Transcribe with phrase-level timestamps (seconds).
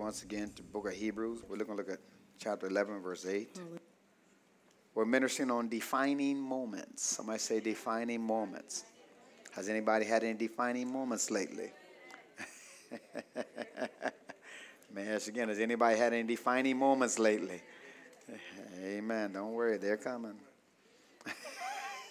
[0.00, 1.40] once again to book of Hebrews.
[1.46, 1.98] We're looking to look at
[2.38, 3.60] chapter 11, verse 8.
[4.94, 7.04] We're ministering on defining moments.
[7.04, 8.86] Somebody say defining moments.
[9.54, 11.72] Has anybody had any defining moments lately?
[14.94, 17.60] May I ask again, has anybody had any defining moments lately?
[18.82, 19.34] Amen.
[19.34, 20.36] Don't worry, they're coming.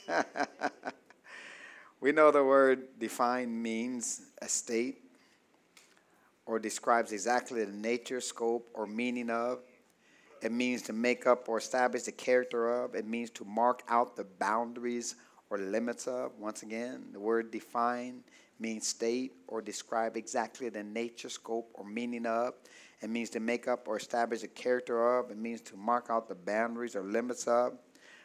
[2.00, 5.09] we know the word define means a state
[6.50, 9.59] or describes exactly the nature, scope, or meaning of.
[10.42, 12.96] It means to make up or establish the character of.
[12.96, 15.15] It means to mark out the boundaries
[15.51, 16.32] or limits of.
[16.39, 18.24] Once again, the word define
[18.60, 22.55] means state or describe exactly the nature, scope, or meaning of.
[23.04, 25.29] It means to make up or establish the character of.
[25.29, 27.77] It means to mark out the boundaries or limits of.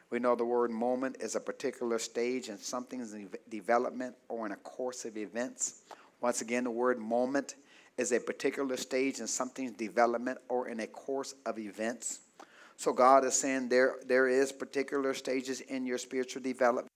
[0.08, 3.14] We know the word moment is a particular stage in something's
[3.50, 5.82] development or in a course of events.
[6.22, 7.56] Once again, the word moment
[7.96, 12.20] is a particular stage in something's development or in a course of events.
[12.76, 16.88] So God is saying there, there is particular stages in your spiritual development.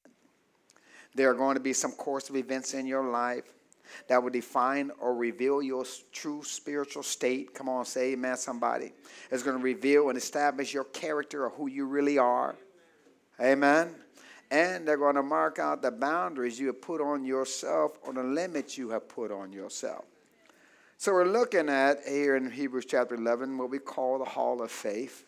[1.15, 3.45] There are going to be some course of events in your life
[4.09, 7.55] that will define or reveal your true spiritual state.
[7.55, 8.93] Come on, say amen, somebody.
[9.31, 12.57] It's going to reveal and establish your character or who you really are.
[13.41, 13.95] Amen.
[14.51, 18.23] And they're going to mark out the boundaries you have put on yourself or the
[18.23, 20.05] limits you have put on yourself.
[21.01, 24.69] So we're looking at here in Hebrews chapter 11 what we call the hall of
[24.73, 25.25] faith.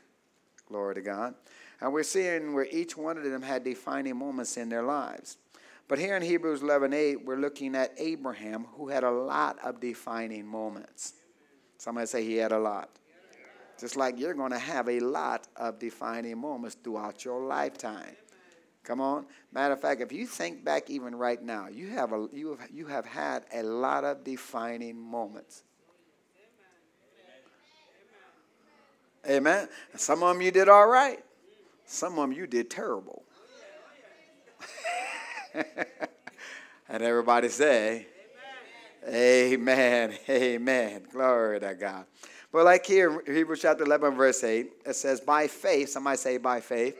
[0.67, 1.35] Glory to God.
[1.81, 5.37] And we're seeing where each one of them had defining moments in their lives.
[5.87, 9.79] But here in Hebrews 11 8, we're looking at Abraham, who had a lot of
[9.79, 11.13] defining moments.
[11.79, 12.91] Somebody say he had a lot.
[13.79, 18.17] Just like you're going to have a lot of defining moments throughout your lifetime.
[18.91, 19.24] Come on.
[19.52, 22.70] Matter of fact, if you think back even right now, you have, a, you have,
[22.72, 25.62] you have had a lot of defining moments.
[29.24, 29.68] Amen.
[29.94, 31.20] Some of them you did all right.
[31.86, 33.22] Some of them you did terrible.
[35.55, 38.08] and everybody say,
[39.06, 39.55] Amen.
[39.55, 40.18] Amen.
[40.29, 41.02] Amen.
[41.12, 42.06] Glory to God.
[42.50, 46.61] But like here, Hebrews chapter 11, verse 8, it says, by faith, somebody say by
[46.61, 46.96] faith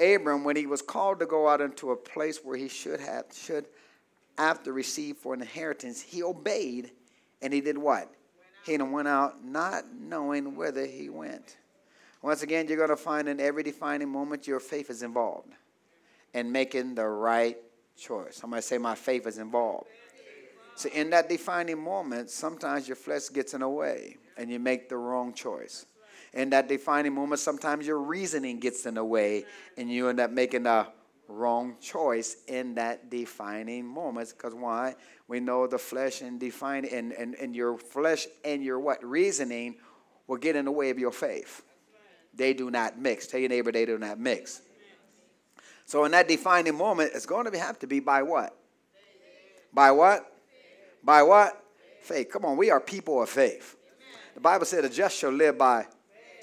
[0.00, 3.26] Abram, when he was called to go out into a place where he should have,
[3.32, 3.66] should
[4.38, 6.90] after receive for an inheritance, he obeyed
[7.40, 8.12] and he did what?
[8.64, 11.56] He went out not knowing whither he went.
[12.20, 15.52] Once again, you're going to find in every defining moment your faith is involved
[16.34, 17.56] in making the right
[17.96, 18.36] choice.
[18.36, 19.86] Somebody say, My faith is involved.
[20.74, 24.88] So, in that defining moment, sometimes your flesh gets in the way and you make
[24.88, 25.86] the wrong choice
[26.32, 29.44] in that defining moment, sometimes your reasoning gets in the way
[29.76, 30.88] and you end up making a
[31.28, 34.32] wrong choice in that defining moment.
[34.36, 34.94] Because why?
[35.28, 39.04] We know the flesh and define and, and, and your flesh and your what?
[39.04, 39.76] Reasoning
[40.26, 41.62] will get in the way of your faith.
[42.34, 43.26] They do not mix.
[43.26, 44.60] Tell your neighbor they do not mix.
[45.86, 48.56] So in that defining moment, it's going to have to be by what?
[49.72, 50.32] By what?
[51.02, 51.62] By what?
[52.02, 52.28] Faith.
[52.30, 53.76] Come on, we are people of faith.
[54.34, 55.86] The Bible said the just shall live by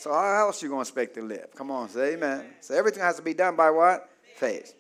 [0.03, 1.47] so how else you going to expect to live?
[1.56, 2.44] Come on, say amen.
[2.59, 4.09] So everything has to be done by what?
[4.36, 4.75] Faith.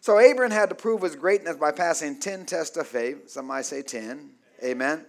[0.00, 3.30] So Abram had to prove his greatness by passing 10 tests of faith.
[3.30, 4.28] Some might say 10.
[4.64, 5.06] Amen.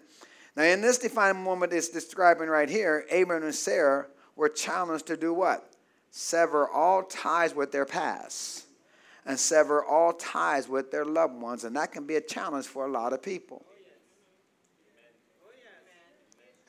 [0.56, 5.18] Now, in this defining moment it's describing right here, Abram and Sarah were challenged to
[5.18, 5.74] do what?
[6.12, 8.68] Sever all ties with their past
[9.26, 11.64] and sever all ties with their loved ones.
[11.64, 13.66] And that can be a challenge for a lot of people.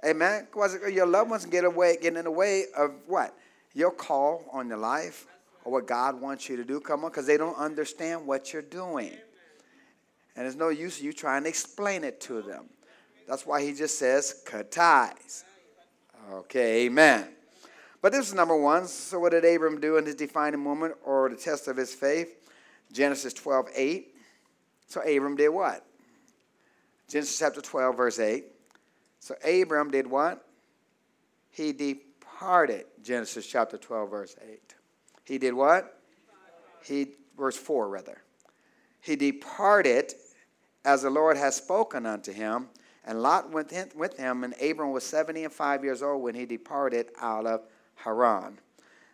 [0.04, 0.48] Amen.
[0.90, 3.36] Your loved ones get away, get in the way of what?
[3.74, 5.26] Your call on your life
[5.64, 6.80] or what God wants you to do.
[6.80, 9.12] Come on, because they don't understand what you're doing.
[10.34, 12.64] And there's no use you trying to explain it to them.
[13.28, 15.44] That's why he just says, cut ties.
[16.32, 17.28] Okay, amen.
[18.00, 18.88] But this is number one.
[18.88, 22.50] So, what did Abram do in his defining moment or the test of his faith?
[22.92, 24.14] Genesis 12, 8.
[24.88, 25.86] So, Abram did what?
[27.08, 28.44] Genesis chapter 12, verse 8.
[29.22, 30.44] So Abram did what?
[31.50, 32.86] He departed.
[33.04, 34.74] Genesis chapter 12, verse 8.
[35.24, 35.96] He did what?
[36.84, 37.06] He,
[37.38, 38.20] verse 4, rather.
[39.00, 40.12] He departed
[40.84, 42.66] as the Lord has spoken unto him,
[43.04, 46.44] and Lot went with him, and Abram was 70 and 5 years old when he
[46.44, 47.60] departed out of
[47.94, 48.58] Haran.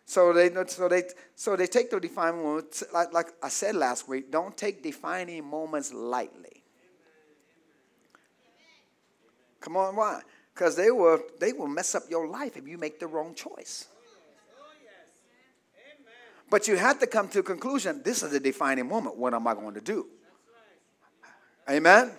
[0.07, 1.03] So they, so they,
[1.37, 5.45] so they take the defining moments, like, like I said last week, don't take defining
[5.45, 6.58] moments lightly.
[9.61, 10.23] Come on, why?
[10.55, 13.87] Because they will they will mess up your life if you make the wrong choice.
[16.51, 18.01] But you have to come to a conclusion.
[18.03, 19.17] This is a defining moment.
[19.17, 20.07] What am I going to do?
[21.69, 22.13] Amen.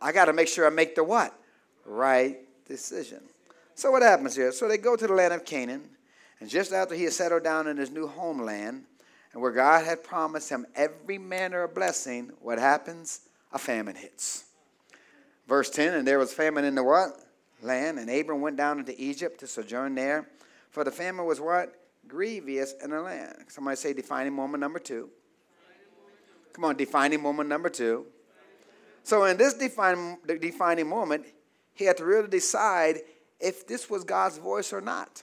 [0.00, 1.34] I got to make sure I make the what
[1.86, 3.20] right decision.
[3.74, 4.52] So what happens here?
[4.52, 5.88] So they go to the land of Canaan,
[6.38, 8.84] and just after he has settled down in his new homeland,
[9.32, 13.20] and where God had promised him every manner of blessing, what happens?
[13.52, 14.44] A famine hits.
[15.46, 17.10] Verse 10, and there was famine in the what?
[17.62, 20.28] Land, and Abram went down into Egypt to sojourn there.
[20.70, 21.74] For the famine was what?
[22.06, 23.34] Grievous in the land.
[23.48, 25.10] Somebody say defining moment number two.
[26.52, 28.06] Come on, defining moment number two.
[29.02, 31.26] So in this defining, defining moment,
[31.74, 33.00] he had to really decide
[33.38, 35.22] if this was God's voice or not.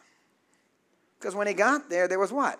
[1.19, 2.59] Because when he got there, there was what?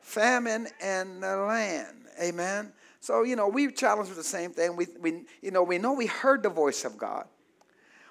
[0.00, 1.96] Famine in the land.
[2.20, 2.72] Amen.
[3.00, 4.76] So, you know, we challenged with the same thing.
[4.76, 7.26] We, we, you know, we know we heard the voice of God.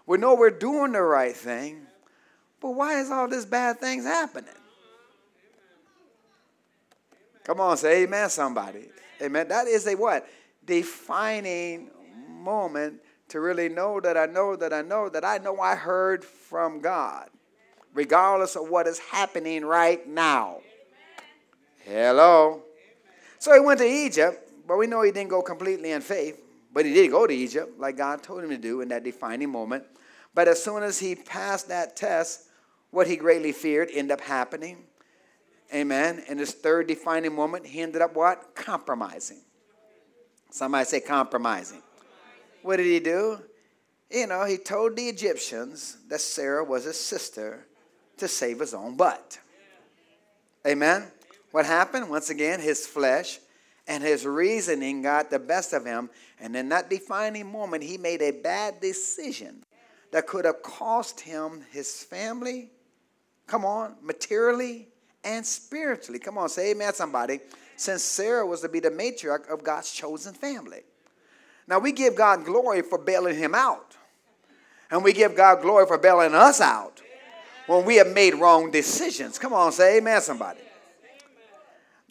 [0.05, 1.85] We know we're doing the right thing.
[2.59, 4.49] But why is all this bad things happening?
[7.43, 8.89] Come on, say amen, somebody.
[9.21, 9.47] Amen.
[9.47, 10.27] That is a what?
[10.65, 11.89] Defining
[12.27, 16.23] moment to really know that I know that I know that I know I heard
[16.23, 17.29] from God,
[17.93, 20.59] regardless of what is happening right now.
[21.83, 22.63] Hello.
[23.37, 26.39] So he went to Egypt, but we know he didn't go completely in faith.
[26.71, 29.49] But he did go to Egypt, like God told him to do in that defining
[29.49, 29.83] moment.
[30.35, 32.43] But as soon as he passed that test,
[32.91, 34.83] what he greatly feared ended up happening.
[35.73, 36.23] Amen.
[36.29, 38.53] In his third defining moment, he ended up what?
[38.53, 39.41] Compromising.
[40.51, 41.81] Somebody say compromising.
[42.61, 43.39] What did he do?
[44.11, 47.65] You know, he told the Egyptians that Sarah was his sister
[48.17, 49.39] to save his own butt.
[50.67, 51.07] Amen.
[51.49, 52.07] What happened?
[52.07, 53.39] Once again, his flesh
[53.89, 56.11] and his reasoning got the best of him.
[56.39, 59.63] And in that defining moment, he made a bad decision
[60.11, 62.69] that could have cost him his family,
[63.47, 64.87] come on, materially
[65.23, 66.19] and spiritually.
[66.19, 67.39] Come on, say amen, somebody.
[67.75, 70.81] Since Sarah was to be the matriarch of God's chosen family.
[71.67, 73.95] Now, we give God glory for bailing him out.
[74.91, 77.01] And we give God glory for bailing us out
[77.67, 79.37] when we have made wrong decisions.
[79.39, 80.61] Come on, say amen, somebody.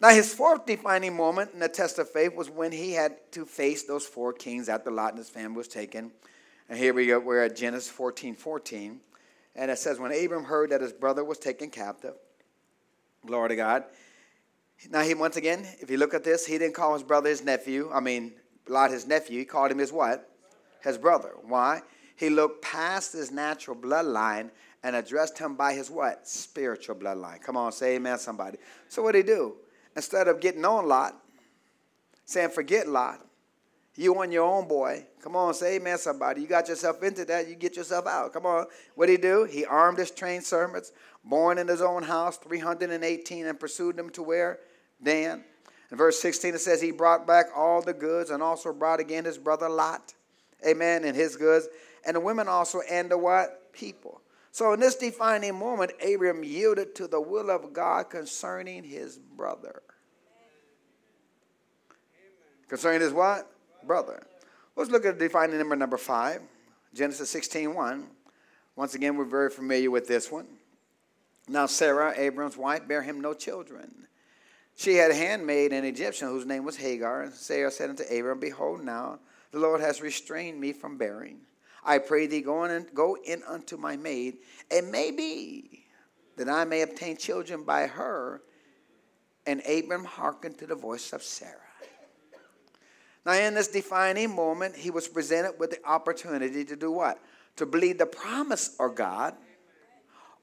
[0.01, 3.45] Now, his fourth defining moment in the test of faith was when he had to
[3.45, 6.11] face those four kings after Lot and his family was taken.
[6.69, 9.01] And here we go, we're at Genesis 14 14.
[9.55, 12.13] And it says, When Abram heard that his brother was taken captive,
[13.25, 13.83] glory to God.
[14.89, 17.43] Now, he once again, if you look at this, he didn't call his brother his
[17.43, 17.91] nephew.
[17.93, 18.33] I mean,
[18.69, 20.29] Lot, his nephew, he called him his what?
[20.81, 21.33] His brother.
[21.43, 21.81] Why?
[22.15, 24.51] He looked past his natural bloodline
[24.83, 26.25] and addressed him by his what?
[26.25, 27.41] Spiritual bloodline.
[27.41, 28.59] Come on, say amen, somebody.
[28.87, 29.55] So what did he do?
[29.99, 31.13] Instead of getting on Lot,
[32.23, 33.19] saying, forget Lot,
[33.97, 35.05] you on your own, boy.
[35.21, 36.39] Come on, say amen, somebody.
[36.39, 38.31] You got yourself into that, you get yourself out.
[38.31, 38.67] Come on.
[38.95, 39.43] What did he do?
[39.43, 40.93] He armed his trained servants,
[41.25, 44.59] born in his own house, 318, and pursued them to where?
[45.03, 45.43] Dan.
[45.91, 49.25] In verse 16, it says, He brought back all the goods and also brought again
[49.25, 50.13] his brother Lot.
[50.65, 51.03] Amen.
[51.03, 51.67] And his goods.
[52.05, 53.73] And the women also and the what?
[53.73, 54.21] People.
[54.51, 59.81] So in this defining moment, Abram yielded to the will of God concerning his brother.
[62.67, 63.49] Concerning his what?
[63.85, 64.25] Brother.
[64.75, 66.41] Let's look at defining number number five.
[66.93, 68.07] Genesis 16, 1.
[68.75, 70.47] Once again, we're very familiar with this one.
[71.47, 74.07] Now Sarah, Abram's wife, bare him no children.
[74.75, 77.23] She had a handmaid, an Egyptian, whose name was Hagar.
[77.23, 79.19] And Sarah said unto Abram, Behold, now
[79.51, 81.41] the Lord has restrained me from bearing.
[81.83, 84.37] I pray thee, go in, go in unto my maid,
[84.69, 85.85] and may be
[86.37, 88.41] that I may obtain children by her.
[89.45, 91.55] And Abram hearkened to the voice of Sarah.
[93.25, 97.19] Now, in this defining moment, he was presented with the opportunity to do what?
[97.57, 99.35] To believe the promise of God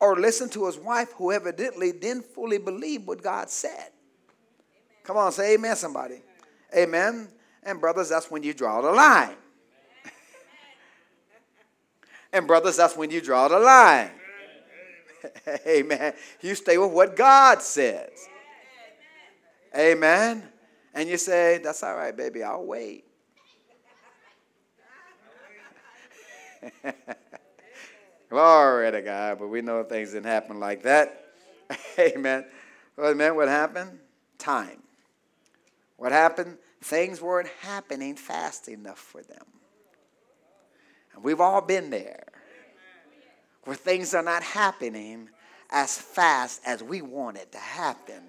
[0.01, 3.91] or listen to his wife, who evidently didn't fully believe what God said.
[5.05, 6.23] Come on, say amen, somebody.
[6.77, 7.29] Amen.
[7.63, 9.37] And brothers, that's when you draw the line.
[12.37, 14.11] And brothers, that's when you draw the line.
[15.67, 16.15] amen.
[16.41, 18.29] You stay with what God says.
[19.77, 20.45] Amen.
[20.95, 23.05] And you say, that's all right, baby, I'll wait.
[28.31, 31.27] Glory to God, but we know things didn't happen like that.
[31.99, 32.45] Amen.
[32.97, 33.99] Well, man, what happened?
[34.39, 34.83] Time.
[35.97, 36.59] What happened?
[36.83, 39.45] Things weren't happening fast enough for them.
[41.17, 42.25] And we've all been there
[43.65, 45.29] where things are not happening
[45.71, 48.23] as fast as we want it to happen.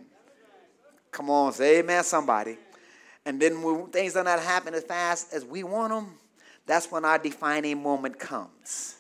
[1.12, 2.58] Come on, say amen, somebody.
[3.26, 6.16] And then when things are not happening as fast as we want them,
[6.66, 8.96] that's when our defining moment comes.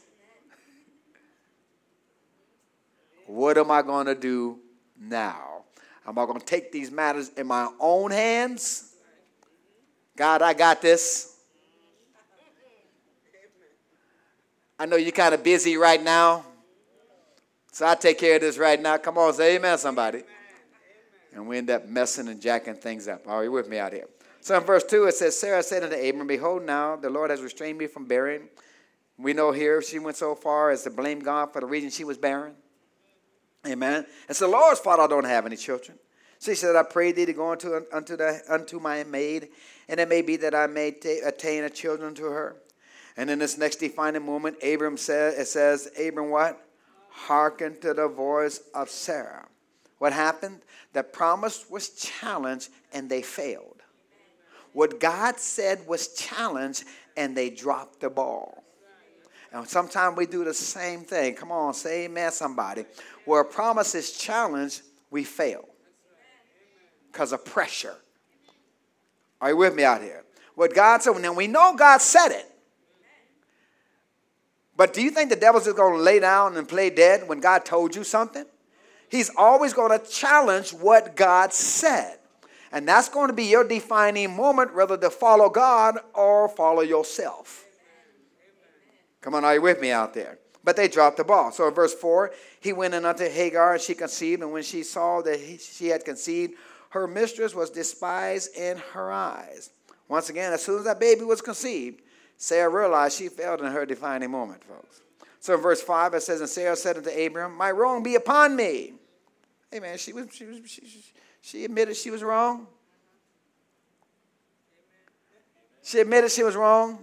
[3.25, 4.60] What am I going to do
[5.00, 5.63] now?
[6.06, 8.94] Am I going to take these matters in my own hands?
[10.15, 11.37] God, I got this.
[14.79, 16.46] I know you're kind of busy right now.
[17.72, 18.98] So I take care of this right now.
[18.98, 20.24] Come on, say amen, somebody.
[21.34, 23.27] And we end up messing and jacking things up.
[23.27, 24.07] Are you with me out here?
[24.41, 27.41] So in verse 2, it says, Sarah said unto Abram, Behold, now the Lord has
[27.41, 28.50] restrained me from bearing.
[29.17, 32.03] We know here she went so far as to blame God for the reason she
[32.03, 32.53] was barren.
[33.65, 34.05] Amen.
[34.29, 35.98] It's the Lord's fault I don't have any children.
[36.39, 39.50] She said, I pray thee to go unto, unto, the, unto my maid,
[39.89, 42.57] and it may be that I may t- attain a children to her.
[43.17, 46.63] And in this next defining moment, Abram says, it says, Abram what?
[47.09, 49.47] Hearken to the voice of Sarah.
[49.97, 50.62] What happened?
[50.93, 53.81] The promise was challenged and they failed.
[54.74, 56.83] What God said was challenged
[57.15, 58.63] and they dropped the ball.
[59.51, 61.33] And sometimes we do the same thing.
[61.33, 62.86] Come on, say amen, somebody.
[63.25, 65.67] Where a promise is challenged, we fail
[67.12, 67.95] because of pressure.
[69.41, 70.24] Are you with me out here?
[70.53, 72.51] What God said, now we know God said it.
[74.77, 77.39] But do you think the devil's just going to lay down and play dead when
[77.39, 78.46] God told you something?
[79.10, 82.19] He's always going to challenge what God said.
[82.72, 87.65] And that's going to be your defining moment whether to follow God or follow yourself.
[89.22, 90.38] Come on, are you with me out there?
[90.63, 91.51] But they dropped the ball.
[91.51, 94.41] So in verse 4, he went in unto Hagar, and she conceived.
[94.43, 96.53] And when she saw that he, she had conceived,
[96.89, 99.72] her mistress was despised in her eyes.
[100.10, 102.01] Once again, as soon as that baby was conceived,
[102.38, 105.01] Sarah realized she failed in her defining moment, folks.
[105.39, 108.56] So in verse 5, it says, And Sarah said unto Abram, My wrong be upon
[108.56, 108.94] me.
[109.72, 111.03] Hey, man, she, was, she, was, she,
[111.41, 112.67] she admitted she was wrong.
[115.84, 117.00] She admitted she was wrong.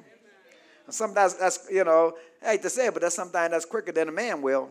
[0.86, 3.92] And sometimes that's, you know, I hate to say it, but that's sometimes that's quicker
[3.92, 4.70] than a man will.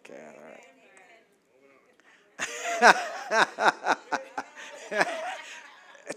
[0.00, 0.20] Okay,
[2.80, 3.96] all right.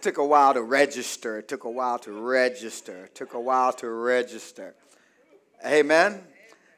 [0.07, 1.39] took a while to register.
[1.39, 3.03] It took a while to register.
[3.03, 4.73] It took a while to register.
[5.65, 6.21] Amen.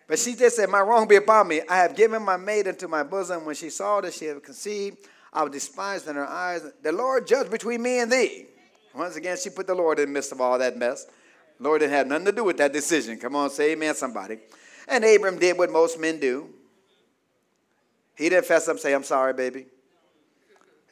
[0.08, 1.62] But she just said, My wrong be upon me.
[1.70, 3.46] I have given my maid into my bosom.
[3.46, 4.98] When she saw that she had conceived,
[5.32, 6.64] I was despised in her eyes.
[6.82, 8.48] The Lord judge between me and thee.
[8.96, 11.06] Once again, she put the Lord in the midst of all that mess.
[11.60, 13.20] The Lord didn't have nothing to do with that decision.
[13.20, 14.40] Come on, say amen, somebody.
[14.88, 16.50] And Abram did what most men do.
[18.16, 19.68] He didn't fess up and say, I'm sorry, baby.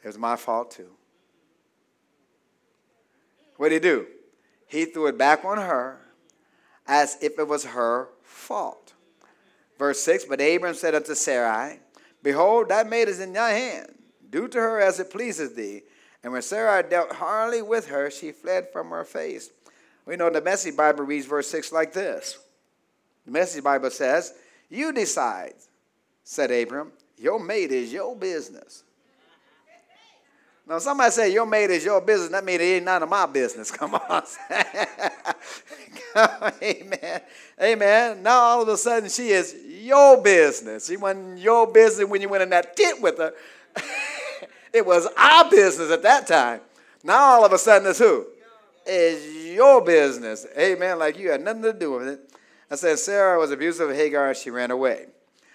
[0.04, 0.90] It was my fault, too.
[3.58, 4.06] What did he do?
[4.66, 6.00] He threw it back on her
[6.86, 8.94] as if it was her fault.
[9.78, 11.80] Verse 6 But Abram said unto Sarai,
[12.22, 13.94] Behold, that maid is in thy hand.
[14.30, 15.82] Do to her as it pleases thee.
[16.22, 19.50] And when Sarah dealt hardly with her, she fled from her face.
[20.04, 22.38] We know the Message Bible reads verse 6 like this
[23.26, 24.34] The Message Bible says,
[24.68, 25.54] You decide,
[26.24, 26.92] said Abram.
[27.16, 28.84] Your maid is your business.
[30.68, 32.30] Now, somebody say your maid is your business.
[32.30, 33.70] That means it ain't none of my business.
[33.76, 34.22] Come on.
[36.62, 37.20] Amen.
[37.60, 38.22] Amen.
[38.22, 40.86] Now all of a sudden she is your business.
[40.86, 43.32] She wasn't your business when you went in that tent with her.
[44.70, 46.60] It was our business at that time.
[47.02, 48.26] Now all of a sudden it's who?
[48.84, 50.46] It's your business.
[50.58, 50.98] Amen.
[50.98, 52.30] Like you had nothing to do with it.
[52.70, 55.06] I said Sarah was abusive of Hagar and she ran away.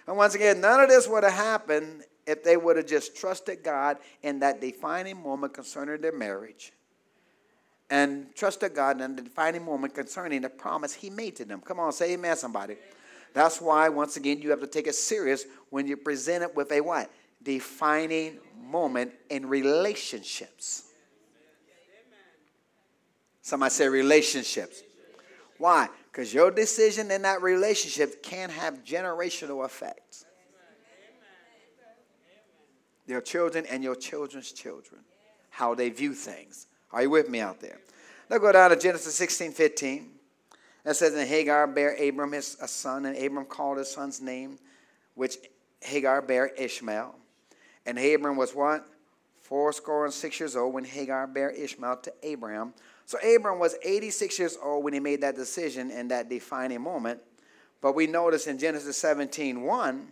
[0.08, 3.64] And once again, none of this would have happened if they would have just trusted
[3.64, 6.72] God in that defining moment concerning their marriage.
[7.90, 11.62] And trusted God in the defining moment concerning the promise He made to them.
[11.62, 12.78] Come on, say amen, somebody.
[13.34, 16.82] That's why, once again, you have to take it serious when you're presented with a
[16.82, 17.12] what?
[17.42, 20.84] Defining moment in relationships.
[23.42, 24.82] Somebody say relationships.
[25.58, 25.90] Why?
[26.12, 30.26] Because your decision in that relationship can have generational effects.
[33.08, 35.02] Your children and your children's children,
[35.50, 36.68] how they view things.
[36.92, 37.80] Are you with me out there?
[38.30, 40.10] Let's go down to Genesis 16 15.
[40.86, 44.58] It says, And Hagar bare Abram his a son, and Abram called his son's name,
[45.16, 45.38] which
[45.82, 47.16] Hagar bare Ishmael.
[47.86, 48.86] And Abram was what?
[49.42, 52.74] Fourscore and six years old when Hagar bare Ishmael to Abraham.
[53.06, 57.20] So Abram was 86 years old when he made that decision in that defining moment.
[57.82, 60.08] But we notice in Genesis 17 1,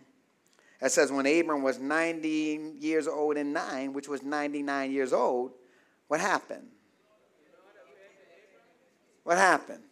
[0.82, 5.52] it says when Abram was 90 years old and nine, which was 99 years old,
[6.08, 6.66] what happened?
[9.22, 9.84] What happened?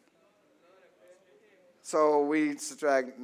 [1.82, 3.18] So we subtract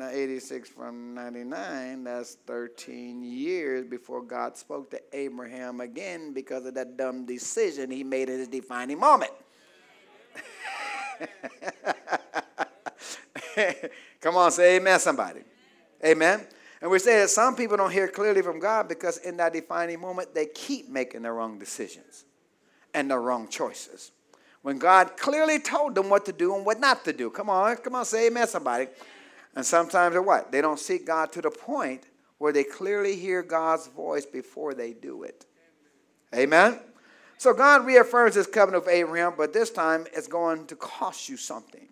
[0.00, 6.96] 86 from 99, that's 13 years before God spoke to Abraham again because of that
[6.96, 9.32] dumb decision he made in his defining moment.
[14.20, 15.42] Come on, say amen, somebody.
[16.04, 16.46] Amen.
[16.80, 20.00] And we say that some people don't hear clearly from God because in that defining
[20.00, 22.24] moment, they keep making the wrong decisions
[22.94, 24.12] and the wrong choices.
[24.62, 27.30] when God clearly told them what to do and what not to do.
[27.30, 28.88] Come on, come on, say amen, somebody.
[29.56, 30.52] And sometimes they're what?
[30.52, 32.04] They don't seek God to the point
[32.38, 35.46] where they clearly hear God's voice before they do it.
[36.34, 36.78] Amen?
[37.38, 41.36] So God reaffirms his covenant with Abraham, but this time it's going to cost you
[41.36, 41.88] something.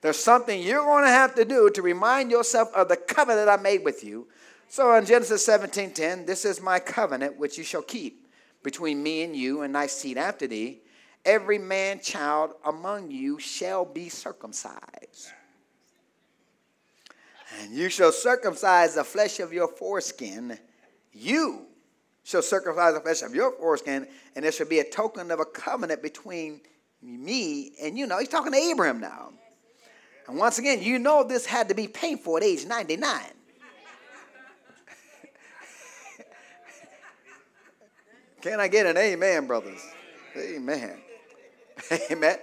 [0.00, 3.56] There's something you're going to have to do to remind yourself of the covenant I
[3.56, 4.28] made with you.
[4.68, 8.28] So in Genesis 17:10, this is my covenant which you shall keep
[8.62, 10.82] between me and you and thy seed after thee.
[11.24, 15.32] Every man child among you shall be circumcised.
[17.60, 20.58] And you shall circumcise the flesh of your foreskin.
[21.12, 21.66] You
[22.22, 25.44] shall circumcise the flesh of your foreskin, and there shall be a token of a
[25.46, 26.60] covenant between
[27.02, 28.06] me and you.
[28.06, 29.32] Know he's talking to Abraham now.
[30.28, 33.20] And once again, you know this had to be painful at age 99.
[38.42, 39.80] Can I get an amen, brothers?
[40.36, 40.98] Amen.
[42.10, 42.36] Amen.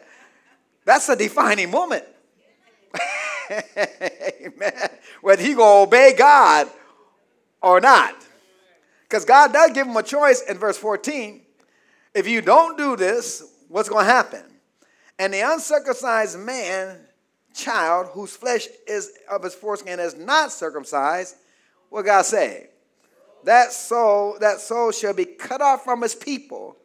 [0.83, 2.03] That's a defining moment.
[3.51, 4.89] amen.
[5.21, 6.67] Whether he gonna obey God
[7.61, 8.15] or not.
[9.03, 11.41] Because God does give him a choice in verse 14.
[12.13, 14.43] If you don't do this, what's going to happen?
[15.19, 16.99] And the uncircumcised man,
[17.55, 21.35] child, whose flesh is of his foreskin is not circumcised,
[21.89, 22.67] what God say?
[23.45, 26.75] That soul, that soul shall be cut off from his people,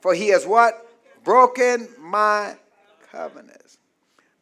[0.00, 0.88] for he has what?
[1.24, 2.56] Broken my
[3.10, 3.78] covenants.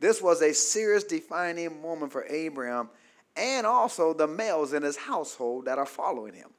[0.01, 2.91] This was a serious defining moment for Abraham
[3.37, 6.51] and also the males in his household that are following him.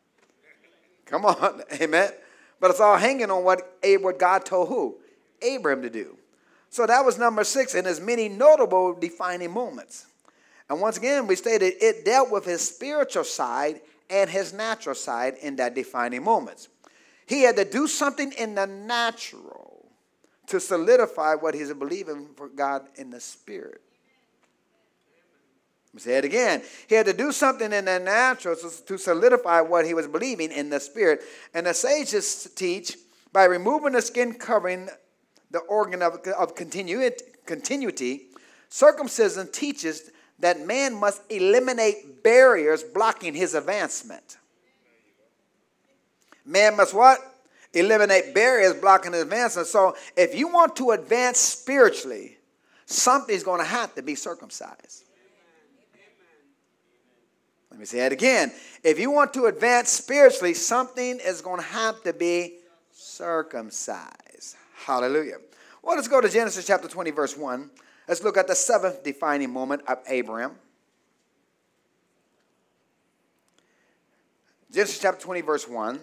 [1.05, 2.12] Come on, amen.
[2.60, 4.98] But it's all hanging on what, what God told who?
[5.41, 6.17] Abraham to do.
[6.69, 10.05] So that was number six in his many notable defining moments.
[10.69, 15.36] And once again, we stated it dealt with his spiritual side and his natural side
[15.41, 16.69] in that defining moments.
[17.27, 19.86] He had to do something in the natural
[20.48, 23.81] to solidify what he's believing for God in the spirit.
[25.98, 26.62] Say it again.
[26.88, 30.69] He had to do something in the natural to solidify what he was believing in
[30.69, 31.21] the spirit.
[31.54, 32.97] And the sages teach
[33.32, 34.89] by removing the skin covering
[35.51, 38.21] the organ of, of continuity,
[38.69, 44.38] circumcision teaches that man must eliminate barriers blocking his advancement.
[46.45, 47.19] Man must what?
[47.73, 49.67] Eliminate barriers blocking his advancement.
[49.67, 52.38] So if you want to advance spiritually,
[52.86, 55.03] something's going to have to be circumcised.
[57.71, 58.53] Let me say that again.
[58.84, 62.60] If you want to advance spiritually, something is going to have to be
[62.93, 64.24] circumcised.
[64.86, 65.38] Hallelujah.
[65.82, 67.71] Well, let's go to Genesis chapter 20, verse 1.
[68.08, 70.58] Let's look at the seventh defining moment of Abraham.
[74.71, 76.00] Genesis chapter 20, verse 1.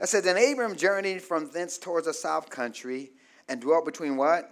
[0.00, 3.12] It says, Then Abram journeyed from thence towards the south country
[3.48, 4.50] and dwelt between what?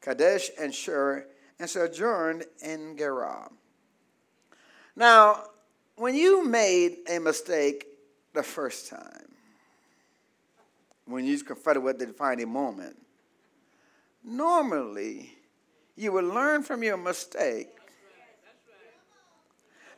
[0.00, 1.26] Kadesh and Shur
[1.60, 3.52] and sojourned in Gerar.
[4.96, 5.44] Now,
[5.94, 7.86] when you made a mistake
[8.32, 9.29] the first time,
[11.10, 12.96] when you confronted with the defining moment,
[14.24, 15.36] normally
[15.96, 17.68] you would learn from your mistake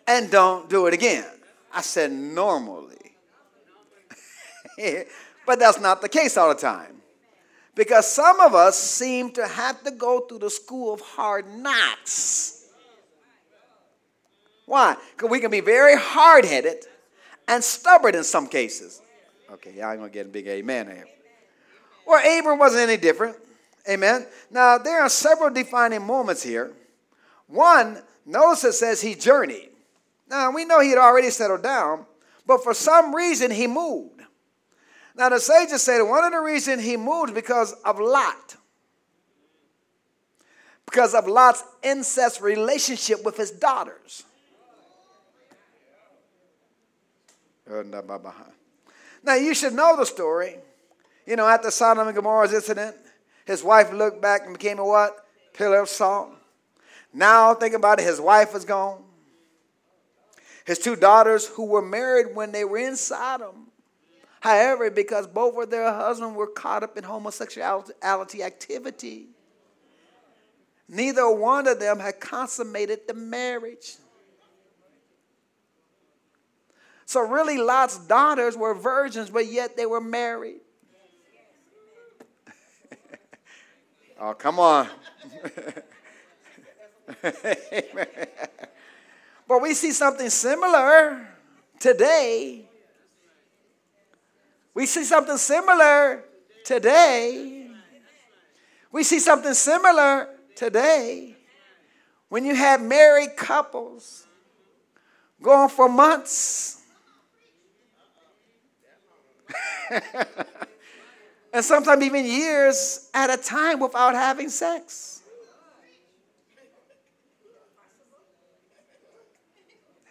[0.06, 1.26] and don't do it again.
[1.72, 2.96] I said normally.
[5.46, 6.96] but that's not the case all the time.
[7.74, 12.62] Because some of us seem to have to go through the school of hard knocks
[14.72, 14.96] why?
[15.14, 16.86] Because we can be very hard headed
[17.46, 19.01] and stubborn in some cases.
[19.52, 21.06] Okay, y'all ain't gonna get a big amen here.
[22.06, 23.36] Well, Abram wasn't any different.
[23.88, 24.26] Amen.
[24.50, 26.72] Now, there are several defining moments here.
[27.48, 29.70] One, notice it says he journeyed.
[30.28, 32.06] Now, we know he had already settled down,
[32.46, 34.22] but for some reason he moved.
[35.14, 38.56] Now, the sages say one of the reasons he moved because of Lot.
[40.86, 44.24] Because of Lot's incest relationship with his daughters.
[47.70, 47.82] Oh,
[49.22, 50.56] Now, you should know the story.
[51.26, 52.96] You know, after Sodom and Gomorrah's incident,
[53.44, 55.26] his wife looked back and became a what?
[55.54, 56.30] Pillar of salt.
[57.12, 59.02] Now, think about it, his wife is gone.
[60.64, 63.68] His two daughters, who were married when they were in Sodom,
[64.40, 69.26] however, because both of their husbands were caught up in homosexuality activity,
[70.88, 73.96] neither one of them had consummated the marriage.
[77.06, 80.60] So, really, Lot's daughters were virgins, but yet they were married.
[84.20, 84.88] oh, come on.
[89.48, 91.26] but we see something similar
[91.78, 92.64] today.
[94.74, 96.24] We see something similar
[96.64, 97.68] today.
[98.90, 101.36] We see something similar today
[102.28, 104.26] when you have married couples
[105.40, 106.81] going for months.
[111.52, 115.22] and sometimes even years at a time without having sex.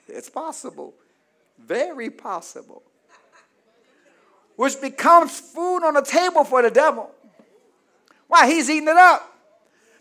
[0.07, 0.93] It's possible,
[1.57, 2.83] very possible.
[4.57, 7.09] Which becomes food on the table for the devil.
[8.27, 8.47] Why?
[8.47, 9.27] He's eating it up.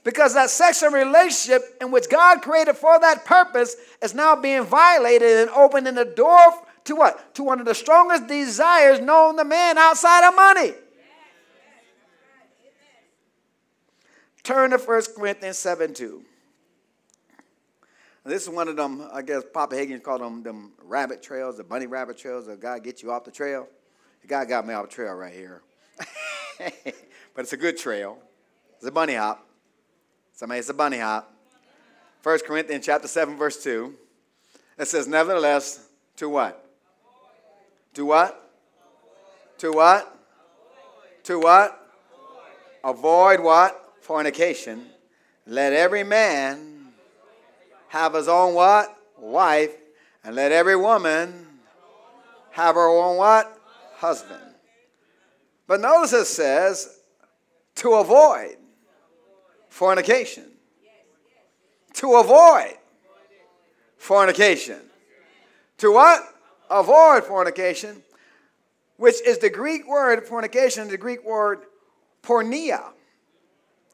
[0.03, 5.49] Because that sexual relationship in which God created for that purpose is now being violated
[5.49, 6.39] and opening the door
[6.85, 7.35] to what?
[7.35, 10.73] To one of the strongest desires known to man outside of money.
[14.43, 16.25] Turn to 1 Corinthians 7 2.
[18.25, 21.65] This is one of them, I guess Papa Higgins called them them rabbit trails, the
[21.65, 23.67] bunny rabbit trails that God get you off the trail.
[24.23, 25.63] The guy got me off the trail right here.
[26.59, 28.19] but it's a good trail.
[28.77, 29.47] It's a bunny hop.
[30.33, 31.35] Somebody, it's a bunny hop.
[32.23, 33.95] 1 Corinthians chapter 7, verse 2.
[34.79, 36.70] It says, Nevertheless, to what?
[37.95, 38.51] To what?
[39.59, 40.19] To what?
[41.25, 41.89] To what?
[42.85, 43.95] Avoid what?
[44.01, 44.87] Fornication.
[45.47, 46.93] Let every man
[47.89, 48.97] have his own what?
[49.19, 49.73] Wife.
[50.23, 51.47] And let every woman
[52.53, 53.59] have her own what?
[53.97, 54.43] Husband.
[55.67, 57.01] But notice it says
[57.77, 58.57] to avoid
[59.69, 60.45] fornication.
[61.95, 62.77] To avoid
[63.97, 64.81] fornication.
[65.79, 66.23] To what?
[66.71, 68.03] Avoid fornication,
[68.97, 71.65] which is the Greek word fornication, the Greek word
[72.23, 72.93] porneia.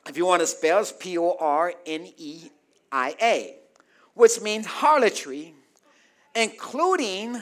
[0.06, 2.50] If you want to spell, it's P O R N E
[2.92, 3.56] I A,
[4.14, 5.54] which means harlotry,
[6.34, 7.40] including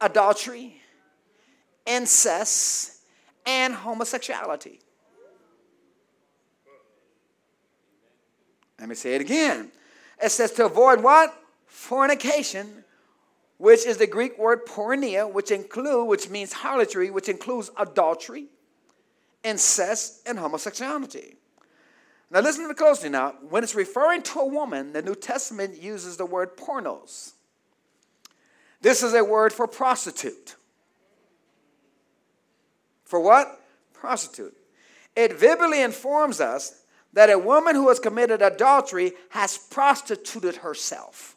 [0.00, 0.80] adultery,
[1.86, 3.02] incest,
[3.46, 4.80] and homosexuality.
[8.80, 9.70] Let me say it again.
[10.22, 11.34] It says to avoid what?
[11.66, 12.83] Fornication,
[13.58, 18.46] which is the Greek word porneia, which include, which means harlotry, which includes adultery,
[19.42, 21.36] incest, and homosexuality.
[22.30, 23.34] Now listen closely now.
[23.48, 27.32] When it's referring to a woman, the New Testament uses the word pornos.
[28.80, 30.56] This is a word for prostitute.
[33.04, 33.60] For what?
[33.92, 34.56] Prostitute.
[35.14, 41.33] It vividly informs us that a woman who has committed adultery has prostituted herself.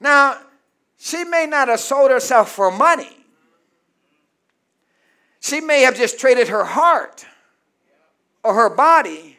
[0.00, 0.38] Now,
[0.98, 3.16] she may not have sold herself for money.
[5.40, 7.24] She may have just traded her heart
[8.42, 9.38] or her body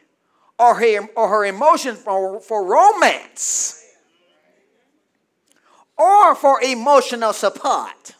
[0.58, 3.84] or her, or her emotions for, for romance
[5.96, 8.14] or for emotional support.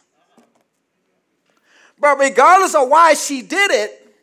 [1.97, 4.15] But regardless of why she did it,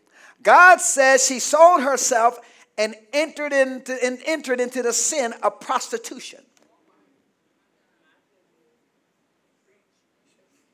[0.43, 2.39] God says she sold herself
[2.79, 6.46] and entered into, and entered into the sin of prostitution.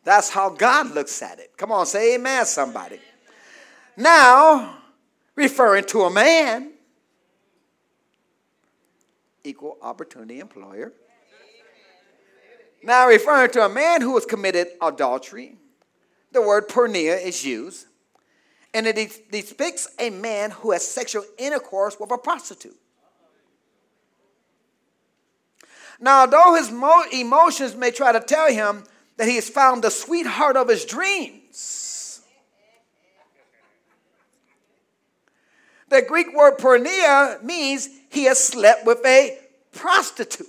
[0.05, 1.57] That's how God looks at it.
[1.57, 2.99] Come on, say amen, somebody.
[3.97, 4.79] Now,
[5.37, 6.73] referring to a man,
[9.45, 10.93] equal opportunity employer.
[12.83, 15.57] Now, referring to a man who has committed adultery,
[16.33, 17.87] the word porneia is used,
[18.75, 22.77] and it depicts a man who has sexual intercourse with a prostitute.
[26.01, 26.73] Now, although his
[27.13, 28.83] emotions may try to tell him
[29.23, 32.23] that he has found the sweetheart of his dreams,
[35.89, 39.39] the Greek word porneia means he has slept with a
[39.71, 40.49] prostitute.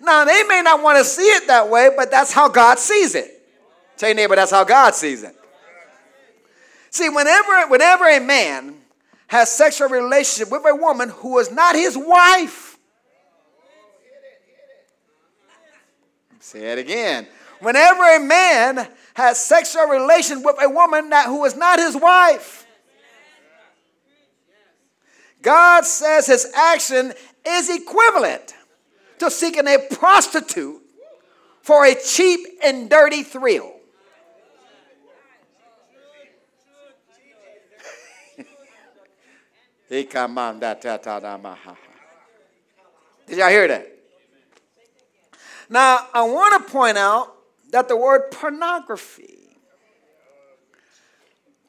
[0.00, 3.14] Now, they may not want to see it that way, but that's how God sees
[3.14, 3.46] it.
[3.98, 5.36] Tell your neighbor, that's how God sees it.
[6.88, 8.76] See, whenever, whenever a man
[9.26, 12.69] has sexual relationship with a woman who is not his wife,
[16.40, 17.26] say it again.
[17.60, 22.66] Whenever a man has sexual relation with a woman that, who is not his wife,
[25.42, 27.12] God says his action
[27.46, 28.54] is equivalent
[29.18, 30.80] to seeking a prostitute
[31.62, 33.74] for a cheap and dirty thrill.
[43.26, 43.99] Did y'all hear that?
[45.70, 47.32] Now, I want to point out
[47.70, 49.56] that the word pornography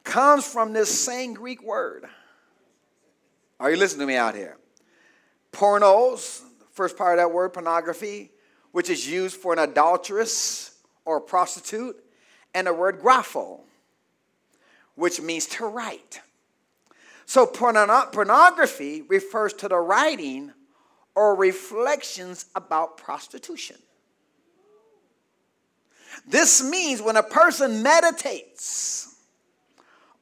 [0.02, 2.04] comes from this same Greek word.
[3.60, 4.58] Are you listening to me out here?
[5.52, 8.30] Pornos, First part of that word, pornography,
[8.72, 12.02] which is used for an adulteress or prostitute,
[12.54, 13.60] and the word grapho,
[14.94, 16.22] which means to write.
[17.26, 20.52] So pornography refers to the writing
[21.14, 23.76] or reflections about prostitution.
[26.26, 29.14] This means when a person meditates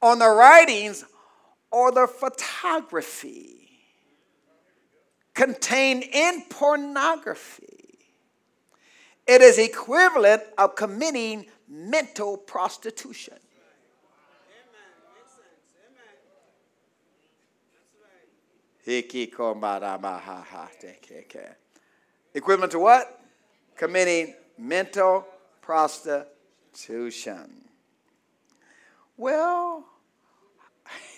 [0.01, 1.05] on the writings
[1.71, 3.69] or the photography
[5.33, 7.99] contained in pornography,
[9.27, 13.37] it is equivalent of committing mental prostitution.
[22.33, 23.21] Equivalent to what?
[23.75, 25.25] Committing mental
[25.61, 27.49] prostitution.
[29.17, 29.85] Well,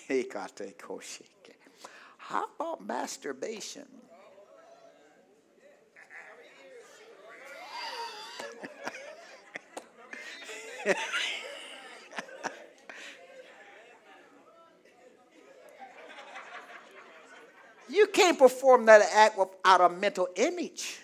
[0.08, 0.72] he got a
[2.18, 3.86] how about masturbation?
[17.88, 21.00] you can't perform that act without a mental image.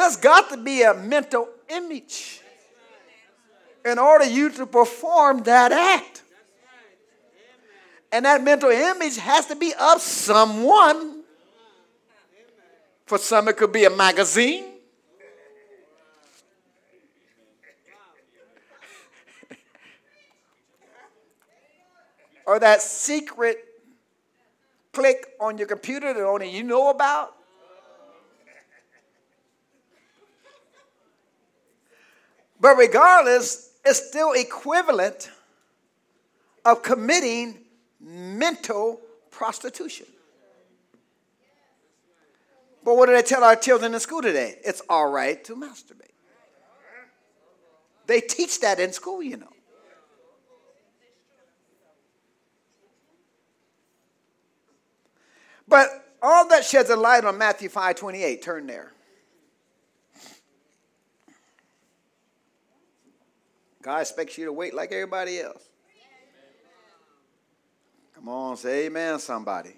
[0.00, 2.40] There's got to be a mental image
[3.84, 6.22] in order you to perform that act.
[8.10, 11.22] And that mental image has to be of someone.
[13.04, 14.64] For some, it could be a magazine.
[22.46, 23.62] or that secret
[24.94, 27.34] click on your computer that only you know about.
[32.60, 35.30] But regardless, it's still equivalent
[36.64, 37.58] of committing
[38.00, 40.06] mental prostitution.
[42.84, 44.56] But what do they tell our children in school today?
[44.64, 45.96] It's all right to masturbate.
[48.06, 49.52] They teach that in school, you know.
[55.68, 55.88] But
[56.20, 58.42] all that sheds a light on Matthew 5 28.
[58.42, 58.92] Turn there.
[63.82, 65.62] God expects you to wait like everybody else.
[68.14, 69.74] Come on, say amen, somebody.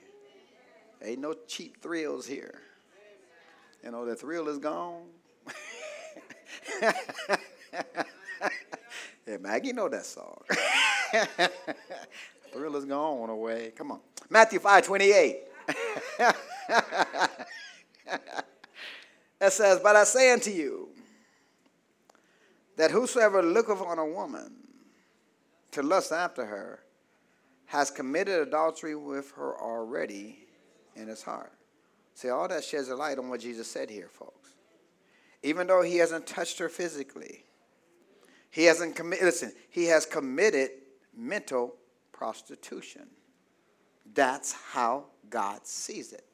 [1.05, 2.61] Ain't no cheap thrills here.
[3.85, 5.03] You know, the thrill is gone.
[9.27, 10.41] yeah, Maggie know that song.
[12.53, 13.73] thrill is gone away.
[13.77, 14.01] Come on.
[14.31, 15.39] Matthew 5 28.
[19.41, 20.91] it says, But I say unto you,
[22.83, 24.53] that whosoever looketh on a woman
[25.71, 26.81] to lust after her
[27.67, 30.49] has committed adultery with her already
[30.97, 31.53] in his heart.
[32.15, 34.55] See, all that sheds a light on what Jesus said here, folks.
[35.45, 37.45] Even though he hasn't touched her physically,
[38.51, 40.71] he hasn't committed, listen, he has committed
[41.17, 41.77] mental
[42.11, 43.07] prostitution.
[44.13, 46.25] That's how God sees it.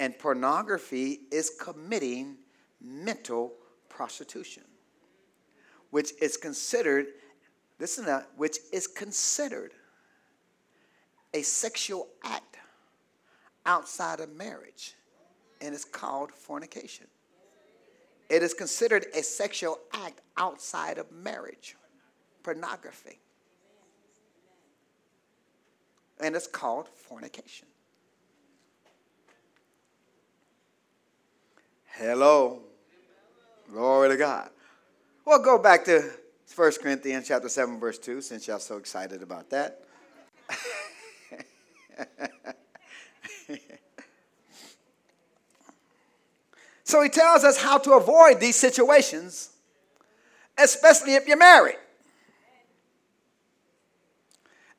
[0.00, 2.38] And pornography is committing
[2.80, 3.52] mental
[3.88, 4.64] prostitution
[5.90, 7.06] which is considered,
[7.78, 9.72] listen that, which is considered
[11.34, 12.56] a sexual act
[13.66, 14.94] outside of marriage,
[15.60, 17.06] and it's called fornication.
[18.28, 21.76] It is considered a sexual act outside of marriage,
[22.42, 23.18] pornography.
[26.20, 27.68] And it's called fornication.
[31.86, 32.60] Hello.
[33.70, 34.50] Glory to God.
[35.28, 36.10] Well, go back to
[36.56, 39.82] 1 Corinthians chapter 7, verse 2, since y'all so excited about that.
[46.82, 49.50] so he tells us how to avoid these situations,
[50.56, 51.76] especially if you're married.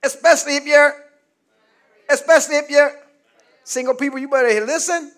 [0.02, 0.96] Especially if you're
[2.10, 2.92] especially if you're
[3.64, 5.12] single people, you better listen.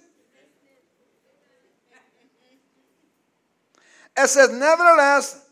[4.21, 5.43] It says, Nevertheless,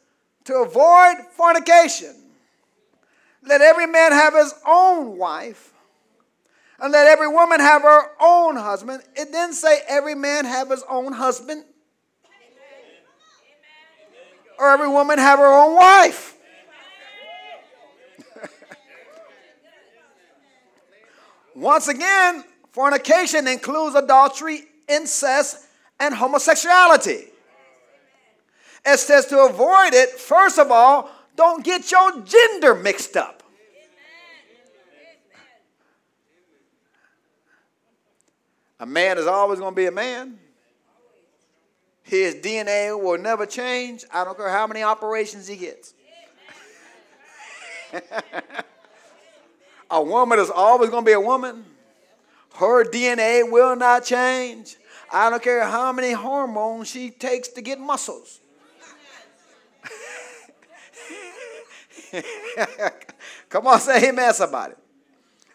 [0.45, 2.15] to avoid fornication,
[3.43, 5.73] let every man have his own wife,
[6.79, 9.01] and let every woman have her own husband.
[9.15, 11.63] It didn't say every man have his own husband,
[14.59, 16.37] or every woman have her own wife.
[21.55, 25.65] Once again, fornication includes adultery, incest,
[25.99, 27.29] and homosexuality.
[28.85, 33.43] It says to avoid it, first of all, don't get your gender mixed up.
[38.79, 40.39] A man is always going to be a man.
[42.03, 44.05] His DNA will never change.
[44.11, 45.93] I don't care how many operations he gets.
[49.91, 51.65] a woman is always going to be a woman.
[52.55, 54.77] Her DNA will not change.
[55.11, 58.39] I don't care how many hormones she takes to get muscles.
[63.49, 64.73] Come on, say amen, somebody.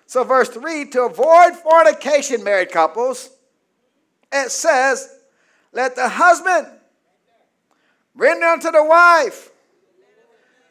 [0.07, 3.31] So, verse 3 to avoid fornication, married couples,
[4.33, 5.09] it says,
[5.73, 6.69] let the husband
[8.15, 9.51] render unto the wife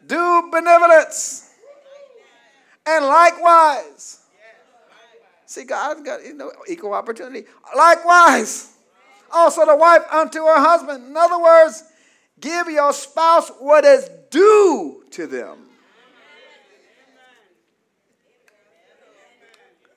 [0.06, 1.50] do benevolence.
[2.86, 4.20] And likewise,
[5.46, 7.48] see, God's got you know, equal opportunity.
[7.76, 8.74] Likewise,
[9.32, 11.08] also the wife unto her husband.
[11.08, 11.84] In other words,
[12.40, 15.58] give your spouse what is due to them.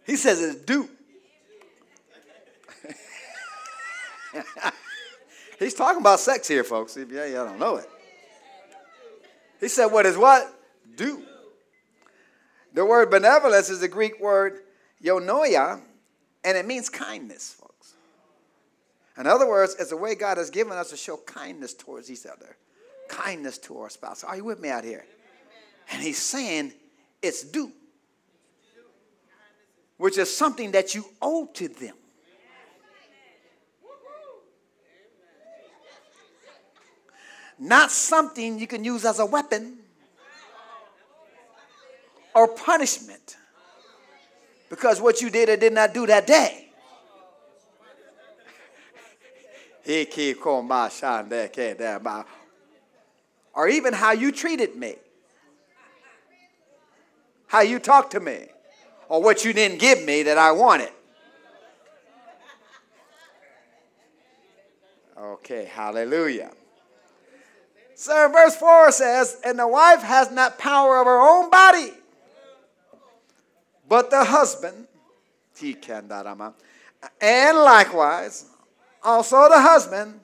[0.07, 0.89] He says it's due.
[5.59, 6.97] He's talking about sex here, folks.
[6.97, 7.89] If yeah, y'all don't know it.
[9.61, 10.53] He said, What is what?
[10.97, 11.23] Do.
[12.75, 14.61] The word benevolence is the Greek word
[15.03, 15.81] eunoia,
[16.45, 17.95] and it means kindness, folks.
[19.19, 22.27] In other words, it's the way God has given us to show kindness towards each
[22.27, 22.57] other,
[23.09, 24.25] kindness to our spouse.
[24.25, 25.07] Are you with me out here?
[25.91, 26.75] And he's saying
[27.23, 27.73] it's due,
[29.97, 31.95] which is something that you owe to them.
[37.59, 39.79] not something you can use as a weapon
[42.35, 43.37] or punishment
[44.69, 46.65] because what you did or did not do that day.
[53.55, 54.97] or even how you treated me,
[57.47, 58.49] how you talked to me,
[59.09, 60.91] or what you didn't give me that I wanted.
[65.19, 66.51] Okay, hallelujah.
[67.95, 71.93] So verse 4 says, And the wife has not power of her own body,
[73.89, 74.87] but the husband,
[75.59, 76.09] he can
[77.21, 78.47] and likewise,
[79.03, 80.21] also the husband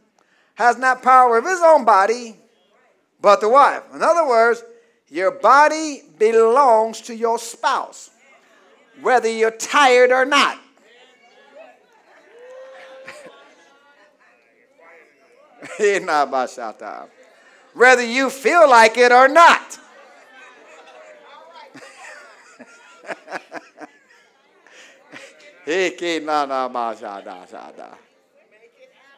[0.55, 2.37] has not power of his own body,
[3.21, 3.83] but the wife.
[3.95, 4.63] In other words,
[5.09, 8.11] your body belongs to your spouse,
[9.01, 10.59] whether you're tired or not.
[17.75, 19.79] whether you feel like it or not.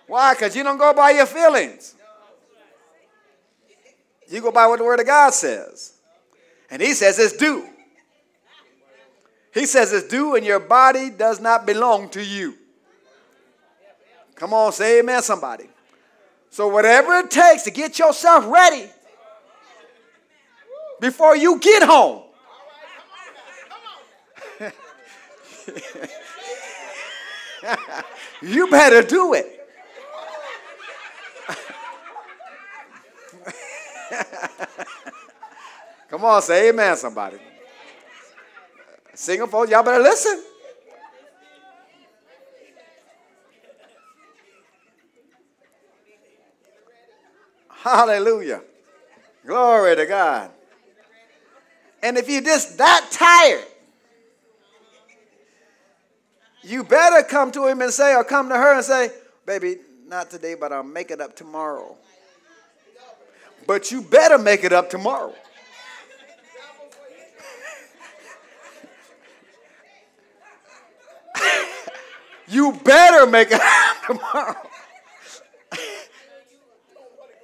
[0.06, 0.34] Why?
[0.34, 1.94] Because you don't go by your feelings.
[4.28, 5.94] You go by what the Word of God says.
[6.70, 7.68] And He says it's due.
[9.54, 12.54] He says it's due, and your body does not belong to you.
[14.34, 15.68] Come on, say amen, somebody.
[16.50, 18.90] So, whatever it takes to get yourself ready
[21.00, 22.22] before you get home.
[28.42, 29.60] you better do it.
[36.10, 37.38] Come on, say amen, somebody.
[39.14, 40.42] Single folks, y'all better listen.
[47.68, 48.62] Hallelujah.
[49.46, 50.50] Glory to God.
[52.02, 53.64] And if you're just that tired,
[56.62, 59.10] you better come to him and say, or come to her and say,
[59.44, 61.96] baby, not today, but I'll make it up tomorrow.
[63.66, 65.34] But you better make it up tomorrow.
[72.54, 73.60] You better make it
[74.06, 74.56] tomorrow.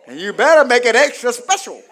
[0.07, 1.83] And you better make it extra special.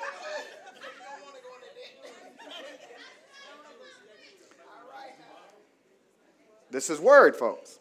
[6.70, 7.78] This is word, folks.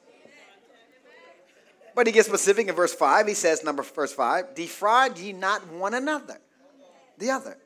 [1.95, 3.27] But he gets specific in verse 5.
[3.27, 6.37] He says, number verse 5, defraud ye not one another,
[7.17, 7.57] the other,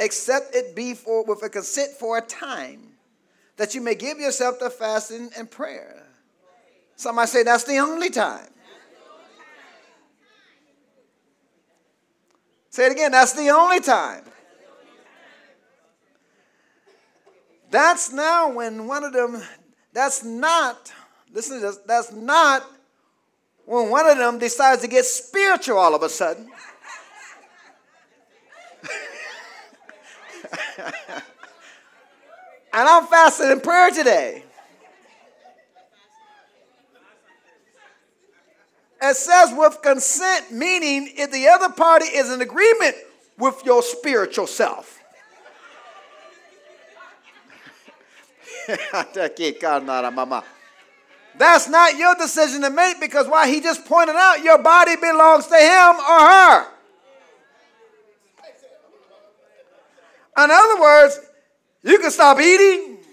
[0.00, 2.80] except it be for with a consent for a time,
[3.56, 6.02] that you may give yourself to fasting and prayer.
[7.02, 8.46] Somebody say that's the only time.
[12.70, 13.10] Say it again.
[13.10, 14.22] That's the only time.
[17.72, 19.42] That's now when one of them,
[19.92, 20.92] that's not,
[21.32, 22.64] listen to this, that's not
[23.66, 26.48] when one of them decides to get spiritual all of a sudden.
[30.78, 30.94] and
[32.72, 34.44] I'm fasting in prayer today.
[39.04, 42.94] It says with consent, meaning if the other party is in agreement
[43.36, 45.00] with your spiritual self.
[51.36, 55.48] That's not your decision to make because why he just pointed out your body belongs
[55.48, 56.66] to him or her.
[60.38, 61.18] In other words,
[61.82, 62.98] you can stop eating.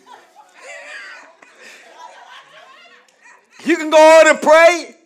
[3.66, 4.99] You can go on and pray.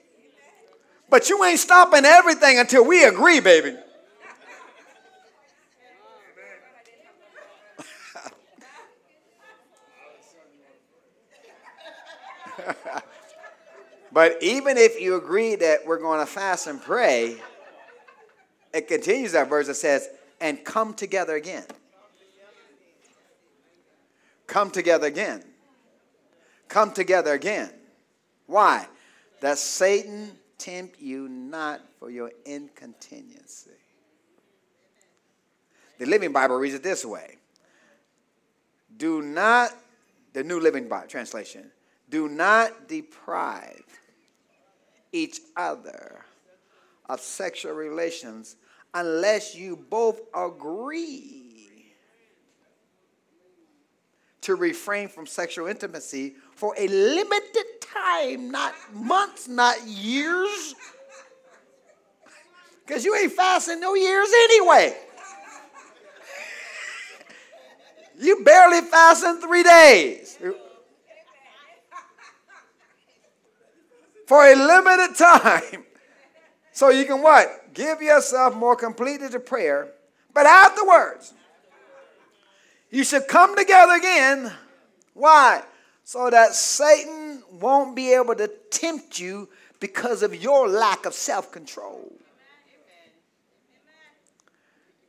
[1.13, 3.75] But you ain't stopping everything until we agree, baby.
[14.11, 17.37] but even if you agree that we're going to fast and pray,
[18.73, 20.09] it continues that verse that says,
[20.41, 21.65] and come together again.
[24.47, 25.43] Come together again.
[26.69, 27.69] Come together again.
[28.47, 28.87] Why?
[29.41, 33.71] That Satan tempt you not for your incontinency.
[35.99, 37.35] The Living Bible reads it this way
[38.95, 39.73] Do not,
[40.31, 41.69] the New Living Bible translation,
[42.09, 43.83] do not deprive
[45.11, 46.23] each other
[47.09, 48.55] of sexual relations
[48.93, 51.93] unless you both agree
[54.41, 60.75] to refrain from sexual intimacy for a limited time, not months, not years.
[62.85, 64.97] Because you ain't fasting no years anyway.
[68.15, 70.37] You barely fasting three days.
[74.27, 75.83] For a limited time.
[76.75, 77.71] So you can what?
[77.75, 79.91] Give yourself more completely to prayer.
[80.33, 81.31] But afterwards,
[82.89, 84.51] you should come together again.
[85.13, 85.61] Why?
[86.03, 89.49] So that Satan won't be able to tempt you
[89.79, 92.11] because of your lack of self control.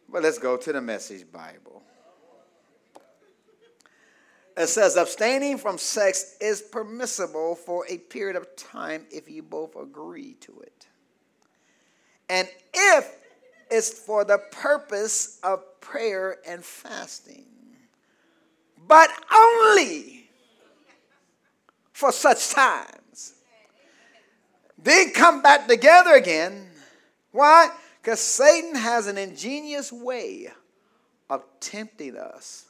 [0.08, 1.82] But let's go to the message Bible.
[4.56, 9.74] It says abstaining from sex is permissible for a period of time if you both
[9.74, 10.86] agree to it.
[12.28, 13.12] And if
[13.68, 17.46] it's for the purpose of prayer and fasting
[18.86, 20.23] but only
[21.94, 23.32] for such times.
[24.76, 26.66] Then come back together again.
[27.32, 27.70] Why?
[28.02, 30.48] Because Satan has an ingenious way
[31.30, 32.66] of tempting us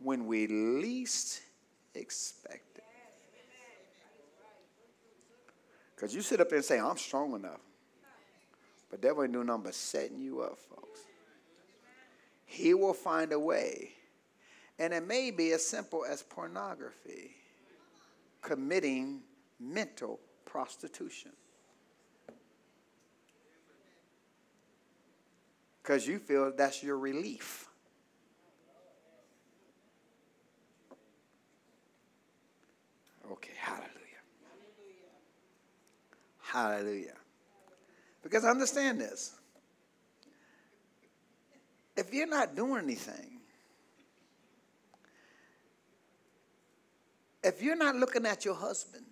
[0.00, 1.42] when we least
[1.94, 2.84] expect it.
[5.94, 7.60] Because you sit up there and say, I'm strong enough.
[8.90, 11.00] But devil ain't doing nothing but setting you up, folks.
[12.46, 13.92] He will find a way
[14.78, 17.36] and it may be as simple as pornography,
[18.44, 19.22] committing
[19.58, 21.32] mental prostitution.
[25.82, 27.68] Because you feel that's your relief.
[33.32, 33.90] Okay, hallelujah.
[36.40, 37.16] Hallelujah.
[38.22, 39.34] Because understand this.
[41.96, 43.33] If you're not doing anything,
[47.44, 49.04] if you're not looking at your husband,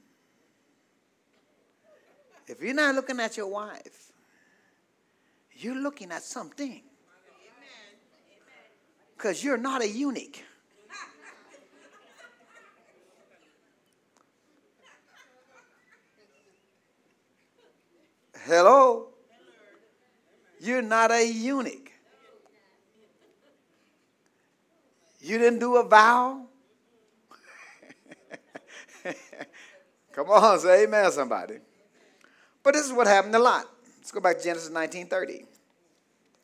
[2.47, 4.11] if you're not looking at your wife,
[5.59, 6.83] you're looking at something.
[9.15, 10.43] Because you're not a eunuch.
[18.45, 19.09] Hello?
[20.59, 21.93] You're not a eunuch.
[25.21, 26.47] You didn't do a vow.
[30.13, 31.59] Come on, say amen, somebody.
[32.63, 33.67] But this is what happened a lot.
[33.99, 35.45] Let's go back to Genesis 19:30.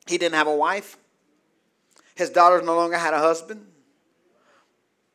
[0.07, 0.97] He didn't have a wife.
[2.15, 3.67] His daughters no longer had a husband.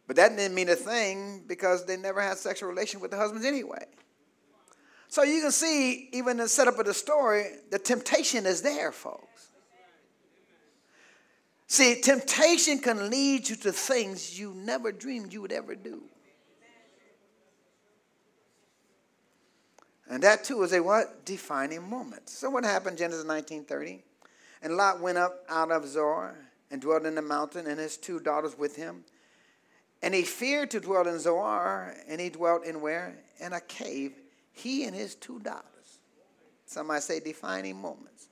[0.07, 3.45] But that didn't mean a thing because they never had sexual relation with the husbands
[3.45, 3.85] anyway.
[5.07, 9.49] So you can see, even the setup of the story, the temptation is there, folks.
[11.67, 16.03] See, temptation can lead you to things you never dreamed you would ever do.
[20.09, 21.25] And that too is a what?
[21.25, 22.29] Defining moment.
[22.29, 24.03] So what happened, Genesis 19:30?
[24.61, 26.35] And Lot went up out of Zoar
[26.71, 29.03] and dwelt in the mountain, and his two daughters with him.
[30.01, 33.15] And he feared to dwell in Zoar, and he dwelt in where?
[33.39, 34.13] In a cave,
[34.51, 35.99] he and his two daughters.
[36.65, 38.27] Somebody say defining moments.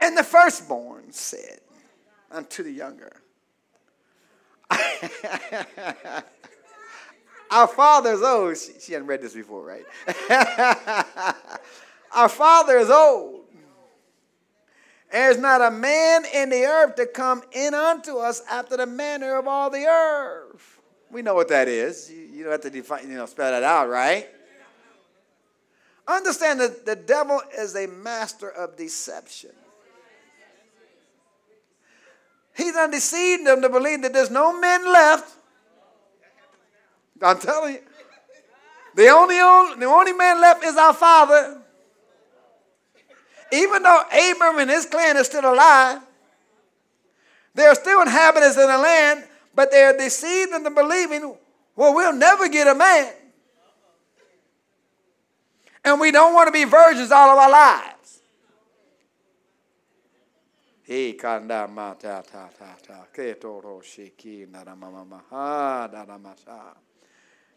[0.00, 1.60] And the firstborn said
[2.30, 3.12] unto the younger,
[7.52, 8.56] Our father is old.
[8.56, 9.84] She, she hadn't read this before, right?
[12.14, 13.40] Our father is old.
[15.10, 19.36] There's not a man in the earth to come in unto us after the manner
[19.36, 20.80] of all the earth.
[21.10, 22.10] We know what that is.
[22.10, 24.26] You, you don't have to define, you know, spell that out, right?
[26.08, 29.50] Understand that the devil is a master of deception.
[32.56, 35.36] He's undeceived them to believe that there's no men left
[37.22, 37.80] I'm telling you.
[38.94, 41.62] The only, the only man left is our father.
[43.52, 46.00] Even though Abram and his clan are still alive,
[47.54, 51.36] they're still inhabitants of the land, but they're deceived into believing,
[51.76, 53.12] well, we'll never get a man.
[55.84, 58.20] And we don't want to be virgins all of our lives.
[60.84, 62.48] He ta ta ta
[66.18, 66.74] masa.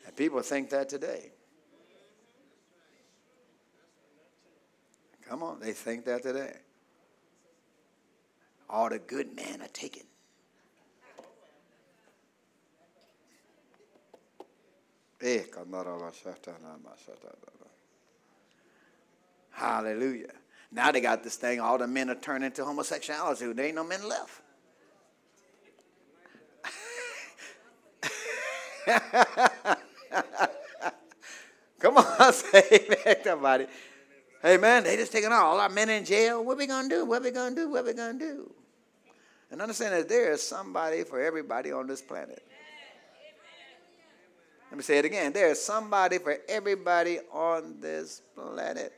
[0.05, 1.31] And people think that today.
[5.27, 6.53] Come on, they think that today.
[8.69, 10.03] All the good men are taken.
[19.51, 20.33] Hallelujah.
[20.71, 23.53] Now they got this thing, all the men are turning to homosexuality.
[23.53, 24.41] There ain't no men left.
[31.79, 33.67] Come on, say amen, somebody.
[34.41, 36.43] Hey man, they just taking all our men in jail.
[36.43, 37.05] What we gonna do?
[37.05, 37.69] What we gonna do?
[37.69, 38.51] What we gonna do?
[39.51, 42.43] And understand that there is somebody for everybody on this planet.
[44.71, 45.31] Let me say it again.
[45.31, 48.91] There is somebody for everybody on this planet.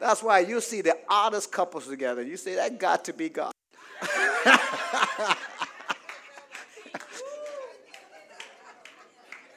[0.00, 2.22] That's why you see the oddest couples together.
[2.22, 3.52] You say that got to be God.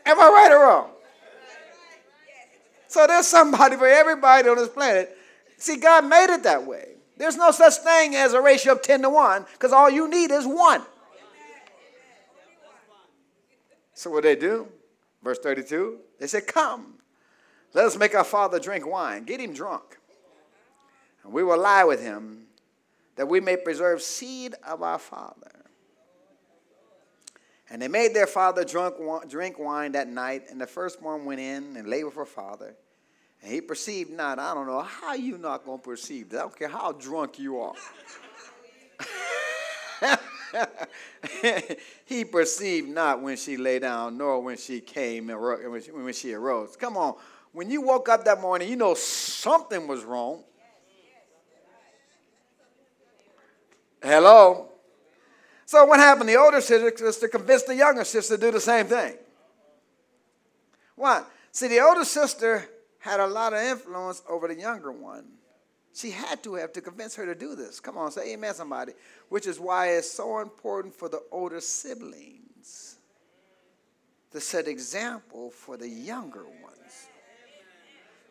[0.08, 0.90] Am I right or wrong?
[2.88, 5.16] So there's somebody for everybody on this planet.
[5.58, 6.94] See, God made it that way.
[7.18, 10.32] There's no such thing as a ratio of 10 to 1 because all you need
[10.32, 10.82] is one.
[13.94, 14.68] So what they do?
[15.24, 17.00] Verse 32, they said, Come,
[17.74, 19.98] let us make our father drink wine, get him drunk.
[21.24, 22.44] And we will lie with him
[23.16, 25.67] that we may preserve seed of our father.
[27.70, 28.96] And they made their father drunk,
[29.30, 32.76] drink wine that night, and the firstborn went in and lay with her father.
[33.42, 34.40] And he perceived not.
[34.40, 36.38] I don't know how you not going to perceive that.
[36.38, 37.74] I don't care how drunk you are.
[42.06, 46.76] he perceived not when she lay down, nor when she came and when she arose.
[46.78, 47.16] Come on.
[47.52, 50.44] When you woke up that morning, you know something was wrong.
[54.02, 54.70] Hello?
[55.68, 56.30] So what happened?
[56.30, 59.16] The older sister convinced the younger sister to do the same thing.
[60.96, 61.24] Why?
[61.52, 65.26] See, the older sister had a lot of influence over the younger one.
[65.94, 67.82] She had to have to convince her to do this.
[67.82, 68.94] Come on, say amen, somebody.
[69.28, 72.96] Which is why it's so important for the older siblings
[74.32, 77.10] to set example for the younger ones.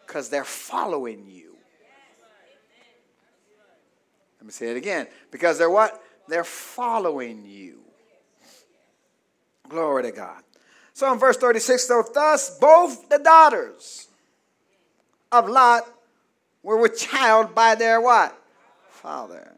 [0.06, 1.54] Because they're following you.
[4.38, 5.06] Let me say it again.
[5.30, 6.02] Because they're what?
[6.28, 7.80] They're following you.
[9.68, 10.42] Glory to God.
[10.92, 14.08] So in verse 36, so thus both the daughters
[15.30, 15.82] of Lot
[16.62, 18.36] were with child by their what?
[18.88, 19.56] Father.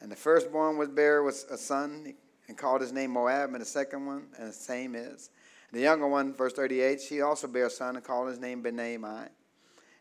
[0.00, 2.14] And the firstborn was bare with a son
[2.48, 5.30] and called his name Moab, and the second one, and the same is.
[5.72, 9.28] The younger one, verse 38, she also bare a son and called his name Ben-Ammi.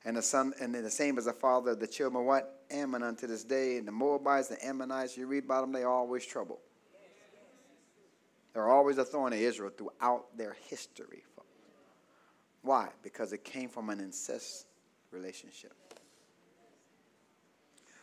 [0.04, 2.61] And the son, and the same as the father of the children, what?
[2.72, 3.78] Ammon unto this day.
[3.78, 6.60] And the Moabites, the Ammonites, you read about them, they always trouble.
[8.54, 11.24] They're always a thorn in Israel throughout their history.
[12.62, 12.90] Why?
[13.02, 14.66] Because it came from an incest
[15.12, 15.74] relationship.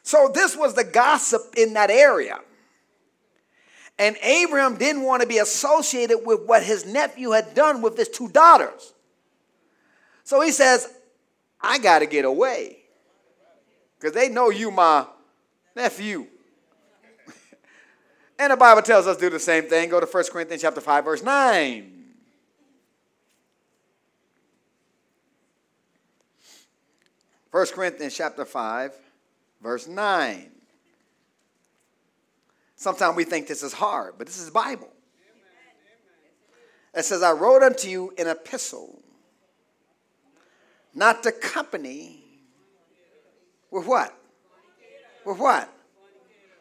[0.03, 2.39] So this was the gossip in that area.
[3.99, 8.09] And Abraham didn't want to be associated with what his nephew had done with his
[8.09, 8.95] two daughters.
[10.25, 10.89] So he says,
[11.61, 12.78] I got to get away.
[13.99, 15.07] Because they know you my
[15.75, 16.27] nephew.
[18.39, 19.89] and the Bible tells us to do the same thing.
[19.89, 21.95] Go to 1 Corinthians chapter 5, verse 9.
[27.51, 28.93] First Corinthians chapter 5,
[29.63, 30.51] verse 9.
[32.77, 34.93] Sometimes we think this is hard, but this is Bible.
[36.95, 39.01] It says, I wrote unto you an epistle
[40.95, 42.18] not to company
[43.71, 44.15] with what?
[45.25, 45.73] With what?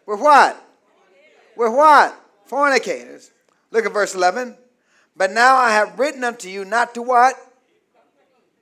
[0.06, 0.64] With what?
[1.56, 2.16] With what?
[2.46, 3.32] Fornicators.
[3.72, 4.58] Look at verse 11.
[5.16, 7.36] But now I have written unto you not to what?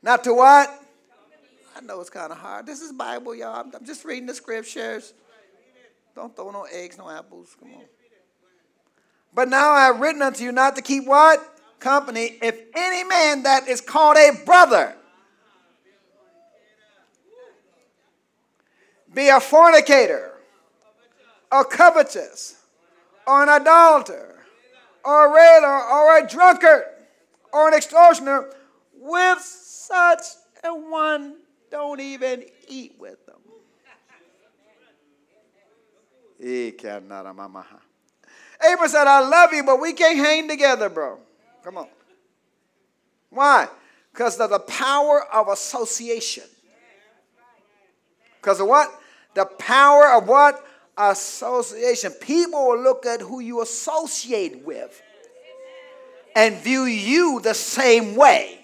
[0.01, 0.69] Not to what?
[1.75, 2.65] I know it's kind of hard.
[2.65, 3.59] This is Bible, y'all.
[3.59, 5.13] I'm, I'm just reading the scriptures.
[6.15, 7.55] Don't throw no eggs, no apples.
[7.59, 7.81] Come on.
[9.33, 11.43] But now I have written unto you not to keep what?
[11.79, 12.37] Company.
[12.41, 14.95] If any man that is called a brother
[19.15, 20.33] be a fornicator,
[21.51, 22.61] or covetous,
[23.25, 24.43] or an adulterer,
[25.03, 26.83] or a railer, or a drunkard,
[27.53, 28.51] or an extortioner,
[28.93, 30.21] with such
[30.63, 31.37] a one
[31.71, 33.35] don't even eat with them.
[38.61, 41.19] Abraham said, I love you, but we can't hang together, bro.
[41.63, 41.87] Come on.
[43.29, 43.67] Why?
[44.11, 46.43] Because of the power of association.
[48.41, 49.01] Because of what?
[49.35, 50.65] The power of what?
[50.97, 52.11] Association.
[52.13, 55.01] People will look at who you associate with
[56.35, 58.61] and view you the same way.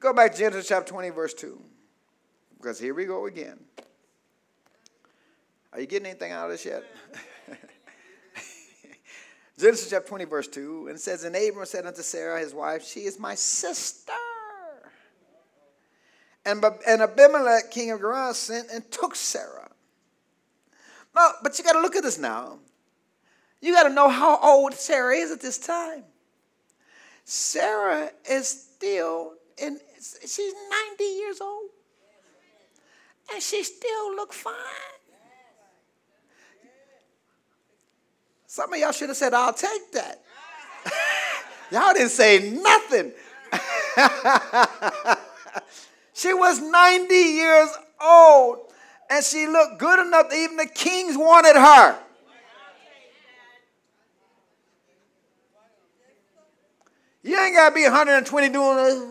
[0.00, 1.58] Go back to Genesis chapter 20, verse 2.
[2.58, 3.58] Because here we go again.
[5.72, 6.84] Are you getting anything out of this yet?
[9.58, 10.86] Genesis chapter 20, verse 2.
[10.88, 14.12] And it says, And Abram said unto Sarah, his wife, She is my sister.
[16.44, 19.70] And, and Abimelech, king of Gerar, sent and took Sarah.
[21.14, 22.58] No, but you got to look at this now.
[23.60, 26.04] You got to know how old Sarah is at this time.
[27.24, 30.52] Sarah is still in she's
[30.90, 31.70] 90 years old.
[33.32, 34.52] And she still look fine.
[38.54, 40.22] Some of y'all should have said, I'll take that.
[41.72, 43.10] y'all didn't say nothing.
[46.14, 47.68] she was 90 years
[48.00, 48.58] old
[49.10, 51.98] and she looked good enough that even the kings wanted her.
[57.24, 59.02] You ain't got to be 120 doing this.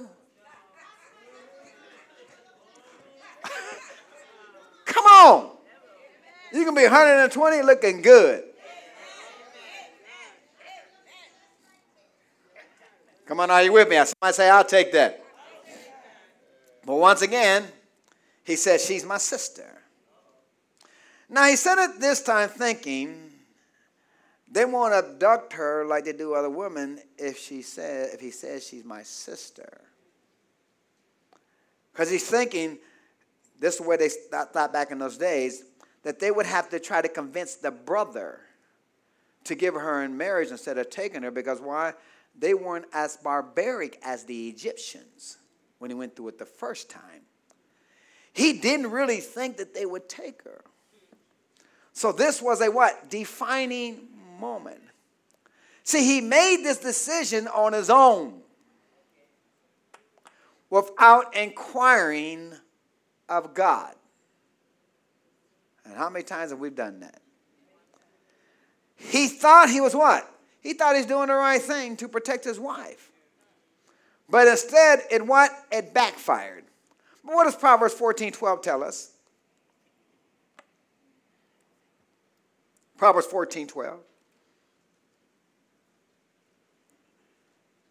[4.86, 5.52] Come on.
[6.54, 8.46] You can be 120 looking good.
[13.26, 13.96] Come on, are you with me?
[13.96, 15.24] Somebody say, I'll take that.
[16.86, 17.66] But once again,
[18.44, 19.82] he says, She's my sister.
[21.30, 23.32] Now, he said it this time thinking
[24.52, 28.68] they won't abduct her like they do other women if, she said, if he says
[28.68, 29.82] she's my sister.
[31.92, 32.78] Because he's thinking
[33.60, 35.64] this is where they thought back in those days
[36.04, 38.42] that they would have to try to convince the brother
[39.46, 41.94] to give her in marriage instead of taking her because why?
[42.38, 45.38] They weren't as barbaric as the Egyptians
[45.80, 47.22] when he went through it the first time.
[48.34, 50.64] He didn't really think that they would take her.
[51.94, 53.10] So this was a what?
[53.10, 54.08] Defining
[54.40, 54.82] moment.
[55.84, 58.42] See, he made this decision on his own
[60.70, 62.54] without inquiring
[63.30, 63.94] of God.
[65.86, 67.22] And how many times have we done that?
[68.96, 70.33] He thought he was what?
[70.64, 73.12] He thought he's doing the right thing to protect his wife.
[74.30, 75.52] But instead, it what?
[75.72, 76.64] It backfired.
[77.24, 79.12] But what does Proverbs 14 12 tell us?
[82.98, 84.00] Proverbs 14 12.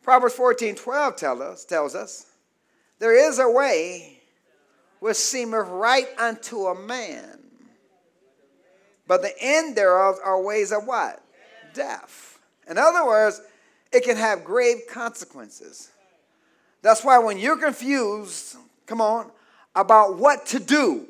[0.03, 2.27] Proverbs 14 12 tell us, tells us
[2.99, 4.18] there is a way
[5.01, 7.39] which seemeth right unto a man.
[9.07, 11.23] But the end thereof are ways of what?
[11.75, 12.39] Death.
[12.69, 13.41] In other words,
[13.93, 15.91] it can have grave consequences.
[16.81, 18.57] That's why when you're confused,
[18.87, 19.31] come on,
[19.75, 21.07] about what to do,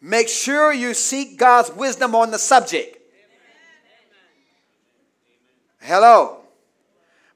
[0.00, 2.96] make sure you seek God's wisdom on the subject.
[5.80, 6.38] Hello.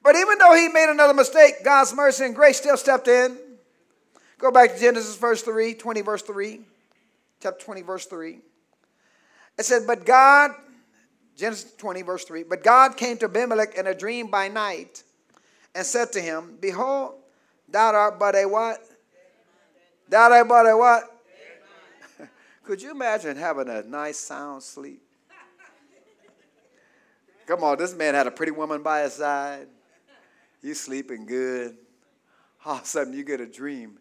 [0.03, 3.37] But even though he made another mistake, God's mercy and grace still stepped in.
[4.37, 6.59] Go back to Genesis verse 3, 20 verse 3.
[7.41, 8.39] Chapter 20 verse 3.
[9.57, 10.51] It said, But God,
[11.35, 15.03] Genesis 20 verse 3, but God came to Abimelech in a dream by night
[15.73, 17.15] and said to him, Behold,
[17.67, 18.79] thou art but a what?
[20.09, 21.03] Thou art but a what?
[22.63, 25.01] Could you imagine having a nice sound sleep?
[27.45, 29.67] Come on, this man had a pretty woman by his side.
[30.61, 31.77] You sleeping good.
[32.65, 33.99] All of a sudden you get a dream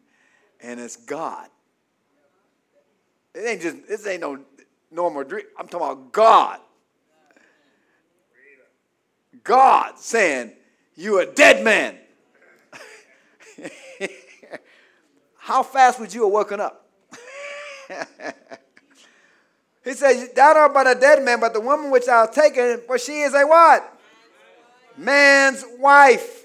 [0.61, 1.49] and it's God.
[3.35, 4.39] It ain't just, this ain't no
[4.91, 5.47] normal dream.
[5.59, 6.61] I'm talking about God.
[9.45, 10.53] God saying,
[10.95, 11.99] You a dead man.
[15.37, 16.87] How fast would you have woken up?
[19.85, 22.99] He said, Thou art but a dead man, but the woman which hast taken, for
[22.99, 24.01] she is a what?
[24.97, 26.45] Man's wife.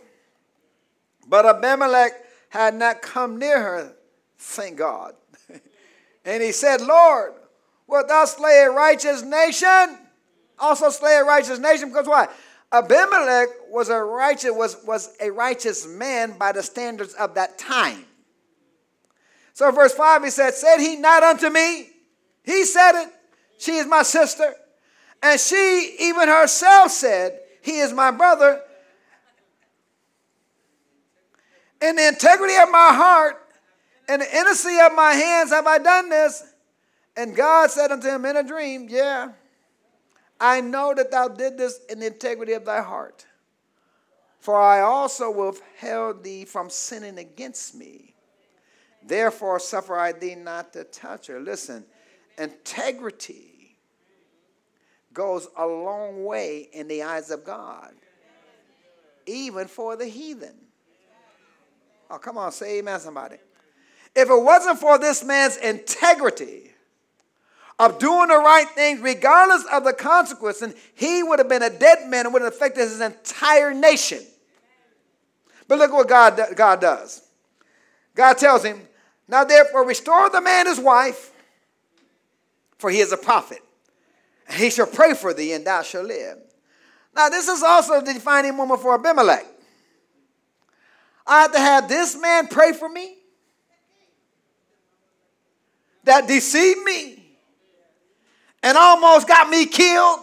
[1.27, 2.13] But Abimelech
[2.49, 3.93] had not come near her,
[4.37, 5.13] thank God.
[6.25, 7.33] and he said, Lord,
[7.85, 9.97] wilt thou slay a righteous nation?
[10.57, 12.27] Also slay a righteous nation, because why?
[12.71, 18.05] Abimelech was a righteous, was, was a righteous man by the standards of that time.
[19.53, 21.89] So verse 5 he said, Said he not unto me?
[22.43, 23.09] He said it.
[23.57, 24.53] She is my sister.
[25.23, 28.61] And she even herself said, He is my brother.
[31.81, 33.35] In the integrity of my heart
[34.07, 36.43] and the innocency of my hands have I done this.
[37.15, 39.31] And God said unto him in a dream, Yeah,
[40.39, 43.25] I know that thou did this in the integrity of thy heart.
[44.39, 48.13] For I also withheld thee from sinning against me.
[49.03, 51.39] Therefore, suffer I thee not to touch her.
[51.39, 51.85] Listen,
[52.37, 53.77] integrity
[55.13, 57.93] goes a long way in the eyes of God,
[59.25, 60.55] even for the heathen.
[62.09, 63.37] Oh, come on, say amen, somebody.
[64.15, 66.71] If it wasn't for this man's integrity
[67.79, 72.09] of doing the right things, regardless of the consequences, he would have been a dead
[72.09, 74.19] man and would have affected his entire nation.
[75.67, 77.21] But look what God, God does.
[78.15, 78.81] God tells him,
[79.27, 81.31] Now therefore restore the man his wife,
[82.79, 83.59] for he is a prophet.
[84.47, 86.37] And he shall pray for thee, and thou shalt live.
[87.15, 89.45] Now, this is also the defining moment for Abimelech.
[91.25, 93.17] I have to have this man pray for me
[96.03, 97.16] that deceived me
[98.63, 100.19] and almost got me killed.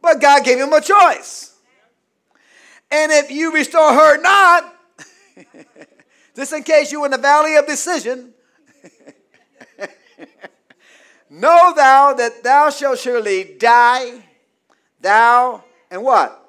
[0.00, 1.54] But God gave him a choice.
[2.90, 4.74] And if you restore her not,
[6.36, 8.34] just in case you're in the valley of decision,
[11.30, 14.22] know thou that thou shalt surely die,
[15.00, 16.42] thou and what?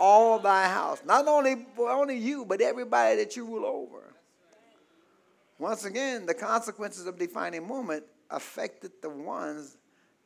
[0.00, 1.02] all thy house.
[1.04, 4.14] Not only, only you, but everybody that you rule over.
[5.58, 9.76] Once again, the consequences of defining moment affected the ones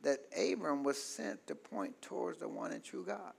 [0.03, 3.33] that Abram was sent to point towards the one and true God.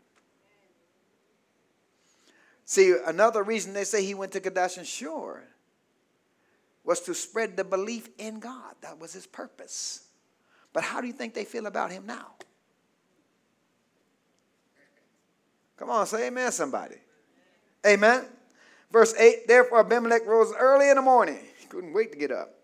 [2.65, 5.43] See, another reason they say he went to Kadesh and Shur
[6.83, 8.75] was to spread the belief in God.
[8.81, 10.07] That was his purpose.
[10.73, 12.33] But how do you think they feel about him now?
[15.77, 16.95] Come on, say amen, somebody.
[17.85, 18.25] Amen.
[18.91, 21.39] Verse 8 Therefore Abimelech rose early in the morning.
[21.59, 22.55] He couldn't wait to get up.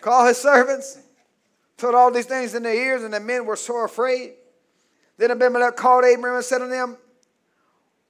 [0.00, 0.98] Call his servants,
[1.82, 4.34] told all these things in their ears, and the men were sore afraid.
[5.18, 6.96] Then Abimelech called Abraham and said unto him,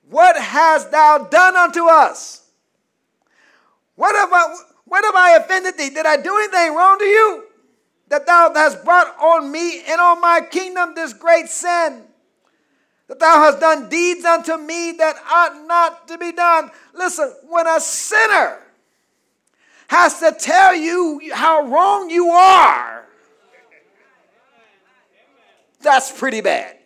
[0.09, 2.51] What hast thou done unto us?
[3.97, 5.91] What have I, what have I offended thee?
[5.91, 7.45] Did I do anything wrong to you?
[8.09, 12.03] That thou hast brought on me and on my kingdom this great sin
[13.09, 16.71] that thou hast done deeds unto me that ought not to be done.
[16.95, 18.59] Listen, when a sinner
[19.89, 22.92] has to tell you how wrong you are,
[25.83, 26.79] that's pretty bad.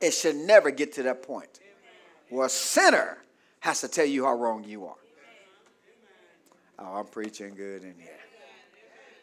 [0.00, 1.60] It should never get to that point
[2.30, 3.18] where a sinner
[3.60, 4.94] has to tell you how wrong you are.
[6.78, 8.16] Oh, I'm preaching good in here.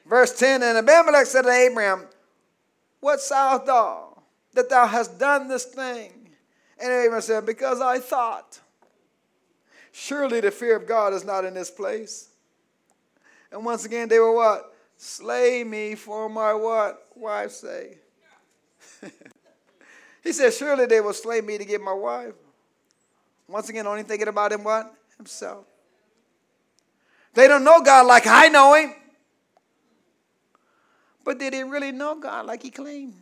[0.06, 2.06] Verse 10 And Abimelech said to Abraham,
[3.00, 4.18] What sawest thou?
[4.58, 6.30] that thou hast done this thing?
[6.80, 8.60] And Abraham said, Because I thought,
[9.92, 12.30] surely the fear of God is not in this place.
[13.52, 14.74] And once again, they were what?
[14.98, 17.08] Slay me for my what?
[17.16, 18.00] Wife's sake.
[20.24, 22.34] he said, Surely they will slay me to get my wife.
[23.48, 24.94] Once again, only thinking about him what?
[25.18, 25.66] Himself.
[27.34, 28.94] They don't know God like I know him.
[31.24, 33.14] But did he really know God like he claimed?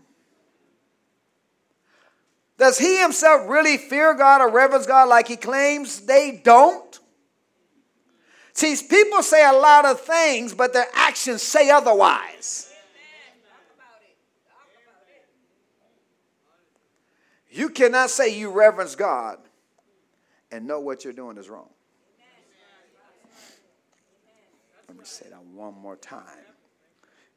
[2.58, 7.00] Does he himself really fear God or reverence God like he claims they don't?
[8.56, 12.72] See, people say a lot of things, but their actions say otherwise.
[17.52, 19.40] You cannot say you reverence God
[20.52, 21.70] and know what you're doing is wrong.
[24.88, 26.24] Let me say that one more time.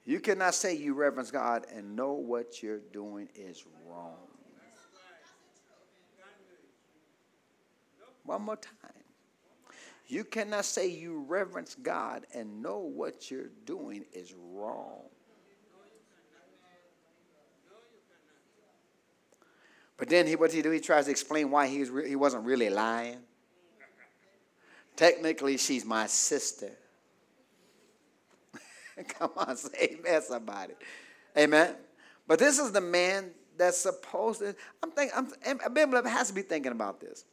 [0.05, 4.15] You cannot say you reverence God and know what you're doing is wrong.
[8.25, 8.98] One more time.
[10.09, 15.03] You cannot say you reverence God and know what you're doing is wrong.
[19.99, 20.71] But then he, what he do?
[20.71, 23.19] He tries to explain why he, was re- he wasn't really lying.
[24.97, 26.71] Technically, she's my sister.
[29.09, 30.75] Come on, say amen, somebody.
[31.37, 31.75] Amen.
[32.27, 36.43] But this is the man that's supposed to, I'm thinking, I'm, Abimelech has to be
[36.43, 37.25] thinking about this.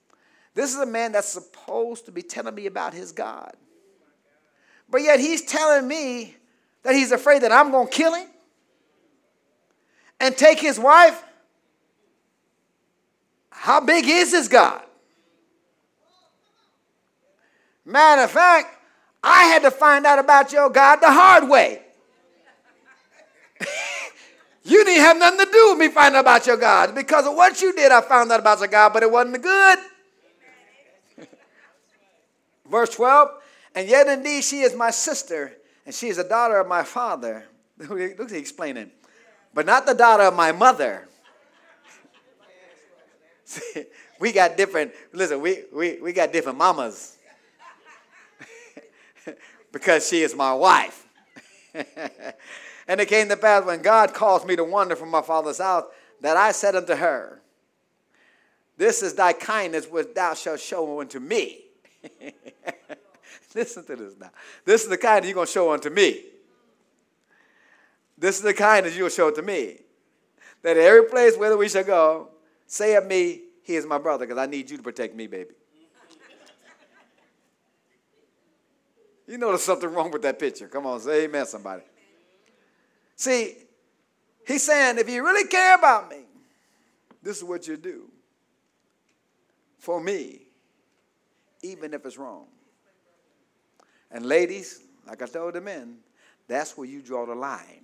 [0.55, 3.53] This is a man that's supposed to be telling me about his God.
[4.89, 6.35] But yet he's telling me
[6.83, 8.27] that he's afraid that I'm going to kill him
[10.19, 11.21] and take his wife.
[13.51, 14.81] How big is this God?
[17.83, 18.77] Matter of fact,
[19.21, 21.81] I had to find out about your God the hard way.
[24.63, 26.95] you didn't have nothing to do with me finding out about your God.
[26.95, 29.79] Because of what you did, I found out about your God, but it wasn't good.
[32.69, 33.29] Verse 12,
[33.75, 35.53] and yet indeed she is my sister,
[35.85, 37.45] and she is a daughter of my father.
[37.77, 38.91] Look at explaining.
[39.53, 41.07] But not the daughter of my mother.
[43.45, 43.85] See,
[44.19, 47.17] we got different, listen, we, we, we got different mamas.
[49.71, 51.05] because she is my wife.
[52.87, 55.83] and it came to pass when God caused me to wander from my father's house
[56.21, 57.41] that I said unto her,
[58.77, 61.64] This is thy kindness which thou shalt show unto me.
[63.55, 64.31] Listen to this now.
[64.65, 66.21] This is the kindness you're going to show unto me.
[68.17, 69.77] This is the kind that you'll show to me.
[70.61, 72.29] That every place whether we shall go,
[72.65, 75.51] say of me, he is my brother, because I need you to protect me, baby.
[79.27, 80.67] You know there's something wrong with that picture.
[80.67, 81.81] Come on, say amen, somebody.
[83.15, 83.55] See,
[84.45, 86.25] he's saying, if you really care about me,
[87.23, 88.11] this is what you do
[89.79, 90.44] for me,
[91.65, 92.45] even if it's wrong.
[94.11, 95.97] And ladies, like I told the men,
[96.47, 97.83] that's where you draw the line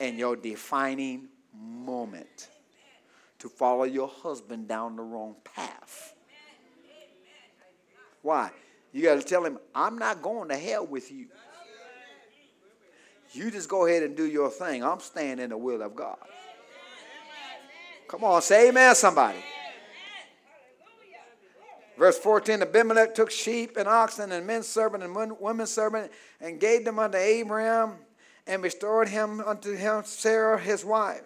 [0.00, 2.48] in your defining moment
[3.38, 6.14] to follow your husband down the wrong path.
[8.22, 8.50] Why?
[8.92, 11.26] You got to tell him, I'm not going to hell with you.
[13.32, 14.82] You just go ahead and do your thing.
[14.82, 16.18] I'm staying in the will of God.
[18.08, 19.38] Come on, say amen, somebody.
[21.98, 26.84] Verse 14 Abimelech took sheep and oxen and men servant and women servant and gave
[26.84, 27.96] them unto Abraham
[28.46, 31.22] and restored him unto him Sarah his wife.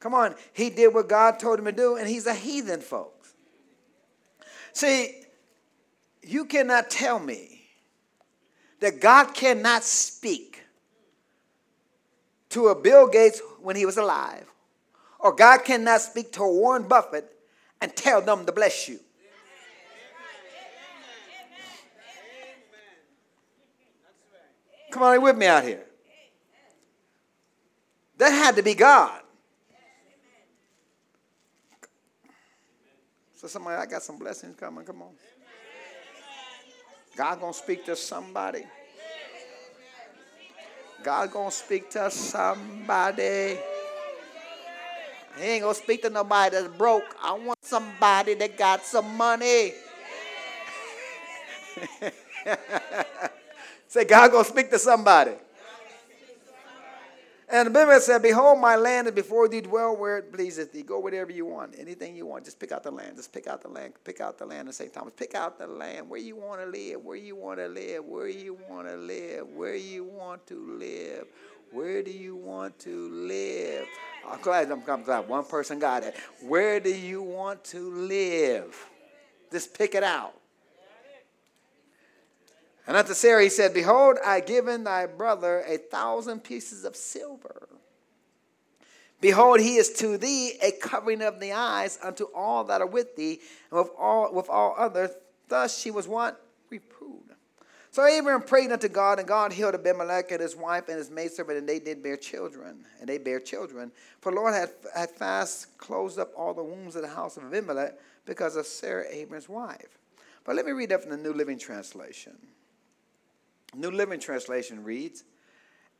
[0.00, 3.32] Come on, he did what God told him to do, and he's a heathen, folks.
[4.72, 5.22] See,
[6.22, 7.62] you cannot tell me
[8.80, 10.62] that God cannot speak
[12.50, 14.46] to a Bill Gates when he was alive,
[15.20, 17.30] or God cannot speak to Warren Buffett
[17.80, 18.98] and tell them to bless you.
[24.92, 25.84] Come on, with me out here.
[28.18, 29.22] That had to be God.
[33.34, 34.84] So somebody, I got some blessings coming.
[34.84, 35.08] Come on.
[37.16, 38.64] God gonna speak to somebody.
[41.02, 43.56] God gonna speak to somebody.
[45.38, 47.16] He ain't gonna speak to nobody that's broke.
[47.22, 49.72] I want somebody that got some money.
[53.92, 55.32] Say, God gonna speak to somebody.
[57.46, 60.82] And Abimelech said, Behold, my land is before thee, dwell where it pleaseth thee.
[60.82, 62.46] Go wherever you want, anything you want.
[62.46, 63.16] Just pick out the land.
[63.16, 63.92] Just pick out the land.
[64.02, 64.90] Pick out the land in St.
[64.94, 65.12] Thomas.
[65.14, 68.28] Pick out the land where you want to live, where you want to live, where
[68.28, 71.26] you want to live, where you want to live.
[71.70, 73.86] Where do you want to live?
[74.26, 76.16] I'm glad I'm glad one person got it.
[76.40, 78.74] Where do you want to live?
[79.50, 80.32] Just pick it out.
[82.86, 86.96] And unto Sarah he said, Behold, I have given thy brother a thousand pieces of
[86.96, 87.68] silver.
[89.20, 93.14] Behold, he is to thee a covering of the eyes unto all that are with
[93.14, 95.10] thee, and with all with all others.
[95.48, 96.44] Thus she was what?
[96.70, 97.30] Reproved.
[97.92, 101.58] So Abraham prayed unto God, and God healed Abimelech and his wife and his maidservant,
[101.58, 102.86] and they did bear children.
[102.98, 103.92] And they bare children.
[104.22, 107.44] For the Lord had, had fast closed up all the wombs of the house of
[107.44, 109.98] Abimelech because of Sarah, Abraham's wife.
[110.42, 112.32] But let me read that from the New Living Translation.
[113.74, 115.24] New Living Translation reads,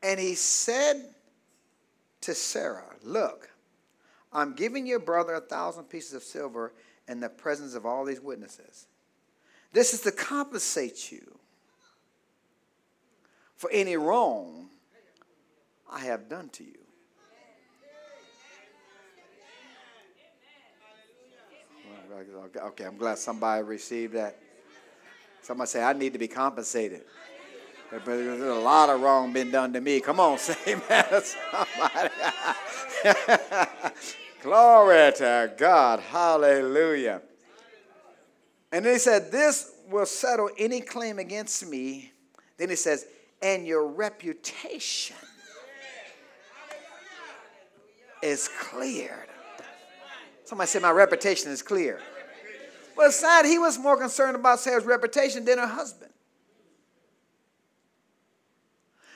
[0.03, 1.03] And he said
[2.23, 3.51] to Sarah, Look,
[4.33, 6.73] I'm giving your brother a thousand pieces of silver
[7.09, 8.87] in the presence of all these witnesses.
[9.73, 11.39] This is to compensate you
[13.57, 14.69] for any wrong
[15.91, 16.79] I have done to you.
[22.57, 24.39] Okay, I'm glad somebody received that.
[25.41, 27.03] Somebody say, I need to be compensated.
[27.93, 30.01] There's a lot of wrong been done to me.
[30.01, 32.09] Come on, say amen somebody.
[34.43, 36.01] Glory to God.
[36.01, 37.21] Hallelujah.
[38.73, 42.13] And then he said, This will settle any claim against me.
[42.57, 43.07] Then he says,
[43.43, 45.17] and your reputation
[48.23, 49.29] is cleared.
[50.45, 52.01] Somebody said, My reputation is clear.
[52.97, 56.12] But sad, he was more concerned about Sarah's reputation than her husband.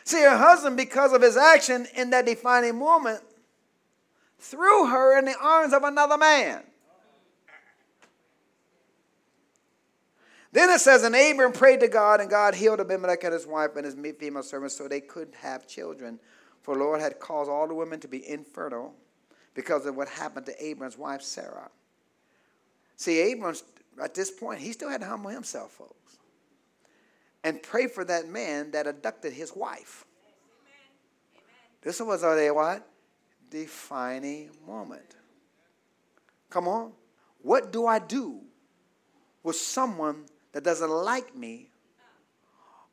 [0.06, 3.20] See, her husband, because of his action in that defining moment,
[4.38, 6.62] threw her in the arms of another man.
[10.52, 13.74] Then it says, and Abram prayed to God, and God healed Abimelech and his wife
[13.74, 16.20] and his female servants so they could have children.
[16.62, 18.94] For the Lord had caused all the women to be infertile
[19.54, 21.68] because of what happened to Abram's wife, Sarah.
[22.94, 23.56] See, Abram,
[24.00, 26.05] at this point, he still had to humble himself, folks,
[27.44, 30.04] and pray for that man that abducted his wife.
[31.82, 32.86] This was a what?
[33.48, 35.14] Defining moment.
[36.50, 36.92] Come on.
[37.42, 38.40] What do I do
[39.42, 41.70] with someone that doesn't like me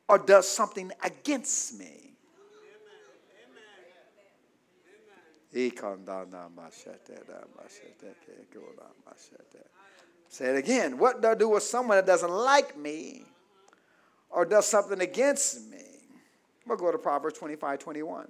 [0.08, 2.12] or does something against me?
[10.28, 10.98] Say it again.
[10.98, 13.24] What do I do with someone that doesn't like me
[14.34, 15.78] or does something against me?
[16.66, 18.28] We'll go to Proverbs 25 21.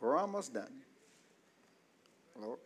[0.00, 0.72] We're almost done.
[2.40, 2.58] Lord.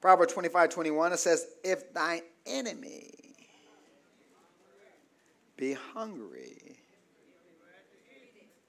[0.00, 3.12] Proverbs 25, 21, it says, If thine enemy
[5.56, 6.78] be hungry,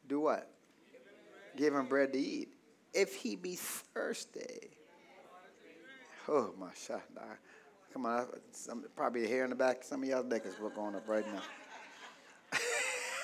[0.07, 0.53] do what?
[1.55, 2.49] Give him bread to eat.
[2.93, 4.71] If he be thirsty,
[6.27, 7.03] oh my shot.
[7.91, 9.83] Come on, some, probably hair in the back.
[9.83, 11.25] Some of y'all neck is going up right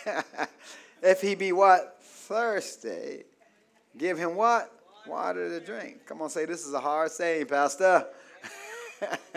[0.05, 0.13] now.
[1.03, 1.97] if he be what?
[2.01, 3.23] Thirsty,
[3.97, 4.71] give him what?
[5.09, 6.05] water to drink.
[6.05, 8.05] Come on, say this is a hard saying, Pastor.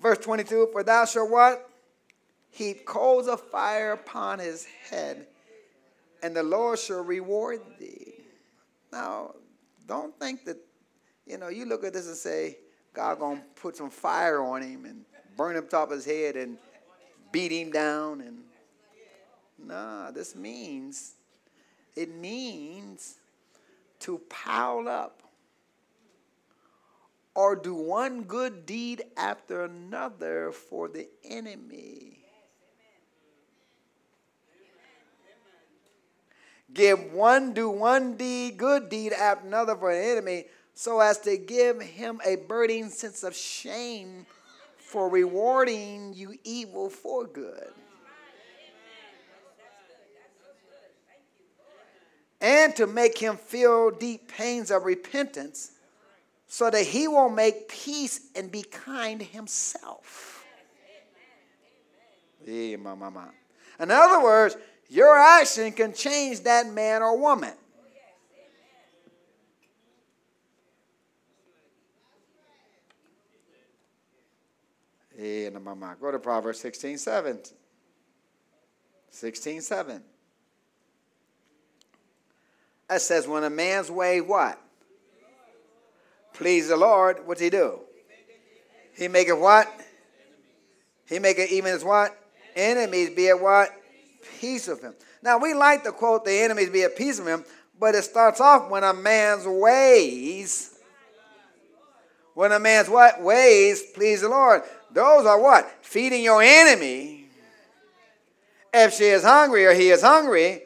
[0.00, 1.70] Verse 22 For thou shalt what?
[2.50, 5.26] Heap coals of fire upon his head,
[6.22, 8.14] and the Lord shall reward thee.
[8.92, 9.34] Now,
[9.86, 10.56] don't think that,
[11.26, 12.58] you know, you look at this and say,
[12.92, 15.04] God gonna put some fire on him and
[15.36, 16.58] burn him top of his head and
[17.30, 18.38] beat him down and
[19.58, 21.12] nah, this means
[21.94, 23.16] it means
[24.00, 25.22] to pile up
[27.34, 32.17] or do one good deed after another for the enemy.
[36.72, 40.44] Give one, do one deed, good deed after another for an enemy,
[40.74, 44.26] so as to give him a burning sense of shame
[44.76, 47.72] for rewarding you evil for good.
[52.40, 55.72] and to make him feel deep pains of repentance
[56.46, 60.44] so that he will make peace and be kind himself.
[63.80, 64.56] In other words,
[64.88, 67.52] your action can change that man or woman.
[75.18, 75.50] Eh,
[76.00, 77.40] Go to Proverbs 16 7.
[79.10, 80.02] 16 7.
[82.88, 84.60] That says when a man's way what?
[86.32, 87.80] Please the Lord, what's he do?
[88.96, 89.68] He make it what?
[91.08, 92.16] He make it even as what?
[92.58, 93.70] Enemies be at what?
[94.40, 94.92] Peace of him.
[95.22, 97.44] Now we like to quote the enemies be at peace of him,
[97.78, 100.76] but it starts off when a man's ways.
[102.34, 103.22] When a man's what?
[103.22, 104.62] Ways please the Lord.
[104.90, 105.72] Those are what?
[105.82, 107.26] Feeding your enemy.
[108.74, 110.62] If she is hungry or he is hungry,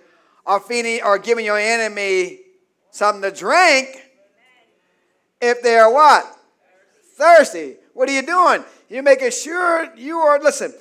[0.46, 2.40] or feeding or giving your enemy
[2.90, 4.02] something to drink
[5.42, 6.24] if they are what?
[7.16, 7.76] Thirsty.
[7.92, 8.64] What are you doing?
[8.88, 10.72] You're making sure you are, listen,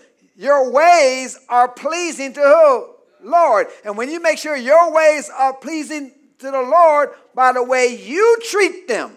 [0.42, 3.30] your ways are pleasing to who?
[3.30, 3.68] Lord.
[3.86, 7.96] And when you make sure your ways are pleasing to the Lord by the way
[7.96, 9.16] you treat them,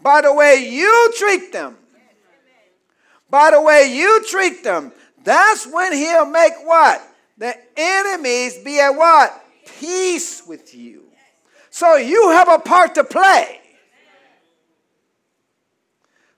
[0.00, 1.76] by the way you treat them,
[3.28, 4.90] by the way you treat them,
[5.22, 7.02] that's when he'll make what?
[7.36, 9.44] The enemies be at what?
[9.80, 11.02] Peace with you.
[11.68, 13.60] So you have a part to play.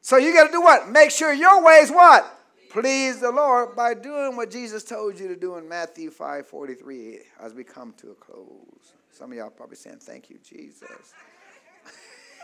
[0.08, 0.88] So you got to do what?
[0.88, 2.34] Make sure your ways what?
[2.70, 7.18] Please the Lord by doing what Jesus told you to do in Matthew 5 43
[7.42, 8.94] as we come to a close.
[9.10, 11.12] Some of y'all probably saying, Thank you, Jesus.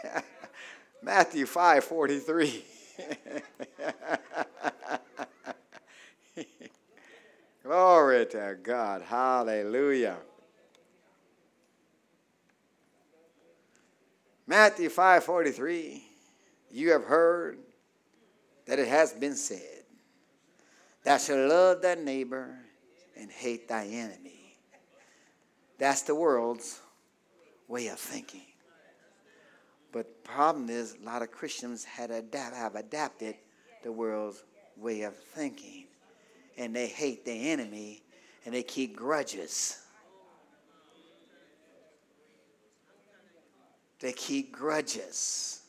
[1.02, 2.64] Matthew 5 43.
[7.62, 8.26] Glory.
[8.26, 9.00] To God.
[9.00, 10.18] Hallelujah.
[14.46, 16.02] Matthew 5:43
[16.74, 17.60] You have heard
[18.66, 19.84] that it has been said
[21.04, 22.58] thou shalt love thy neighbor
[23.16, 24.56] and hate thy enemy.
[25.78, 26.80] That's the world's
[27.68, 28.46] way of thinking.
[29.92, 33.36] But the problem is a lot of Christians adapt, have adapted
[33.84, 34.42] the world's
[34.76, 35.84] way of thinking
[36.58, 38.02] and they hate the enemy
[38.44, 39.80] and they keep grudges.
[44.00, 45.60] They keep grudges.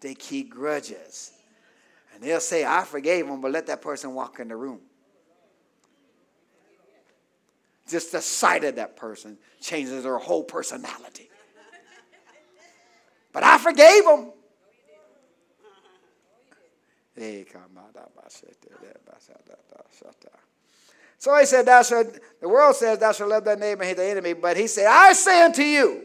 [0.00, 1.32] They keep grudges.
[2.14, 4.80] And they'll say, I forgave him, but let that person walk in the room.
[7.88, 11.30] Just the sight of that person changes their whole personality.
[13.32, 14.32] But I forgave him.
[21.18, 23.96] So he said, Thou shalt, the world says, Thou shalt love thy neighbor and hate
[23.96, 24.32] thy enemy.
[24.32, 26.04] But he said, I say unto you,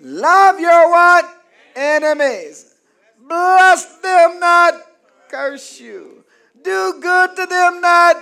[0.00, 1.39] love your what?
[1.74, 2.74] Enemies.
[3.28, 4.74] Bless them not,
[5.28, 6.24] curse you.
[6.62, 8.16] Do good to them not,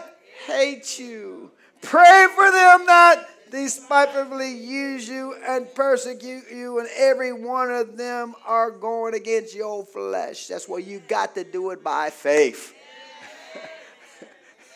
[0.47, 1.51] hate you.
[1.81, 8.35] Pray for them not, despitefully use you and persecute you, and every one of them
[8.47, 10.47] are going against your flesh.
[10.47, 12.75] That's why you got to do it by faith.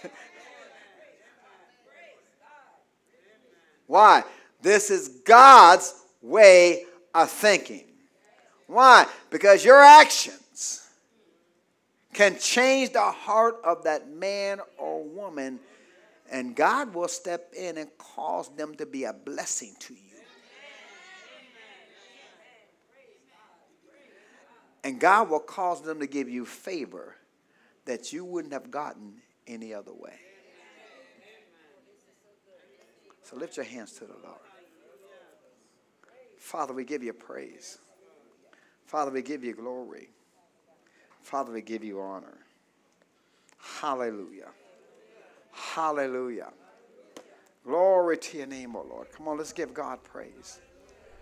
[3.87, 4.25] Why?
[4.63, 7.92] This is God's way of thinking.
[8.73, 9.07] Why?
[9.31, 10.89] Because your actions
[12.15, 15.61] can change the heart of that man or woman
[16.31, 20.01] and God will step in and cause them to be a blessing to you.
[24.83, 27.17] And God will cause them to give you favor
[27.85, 30.19] that you wouldn't have gotten any other way.
[33.23, 34.41] So lift your hands to the Lord.
[36.39, 37.79] Father, we give you praise.
[38.93, 40.11] Father, we give you glory.
[41.23, 42.37] Father, we give you honor.
[43.57, 44.51] Hallelujah.
[45.51, 46.51] Hallelujah.
[47.65, 49.11] Glory to your name, O oh Lord.
[49.11, 50.61] Come on, let's give God praise.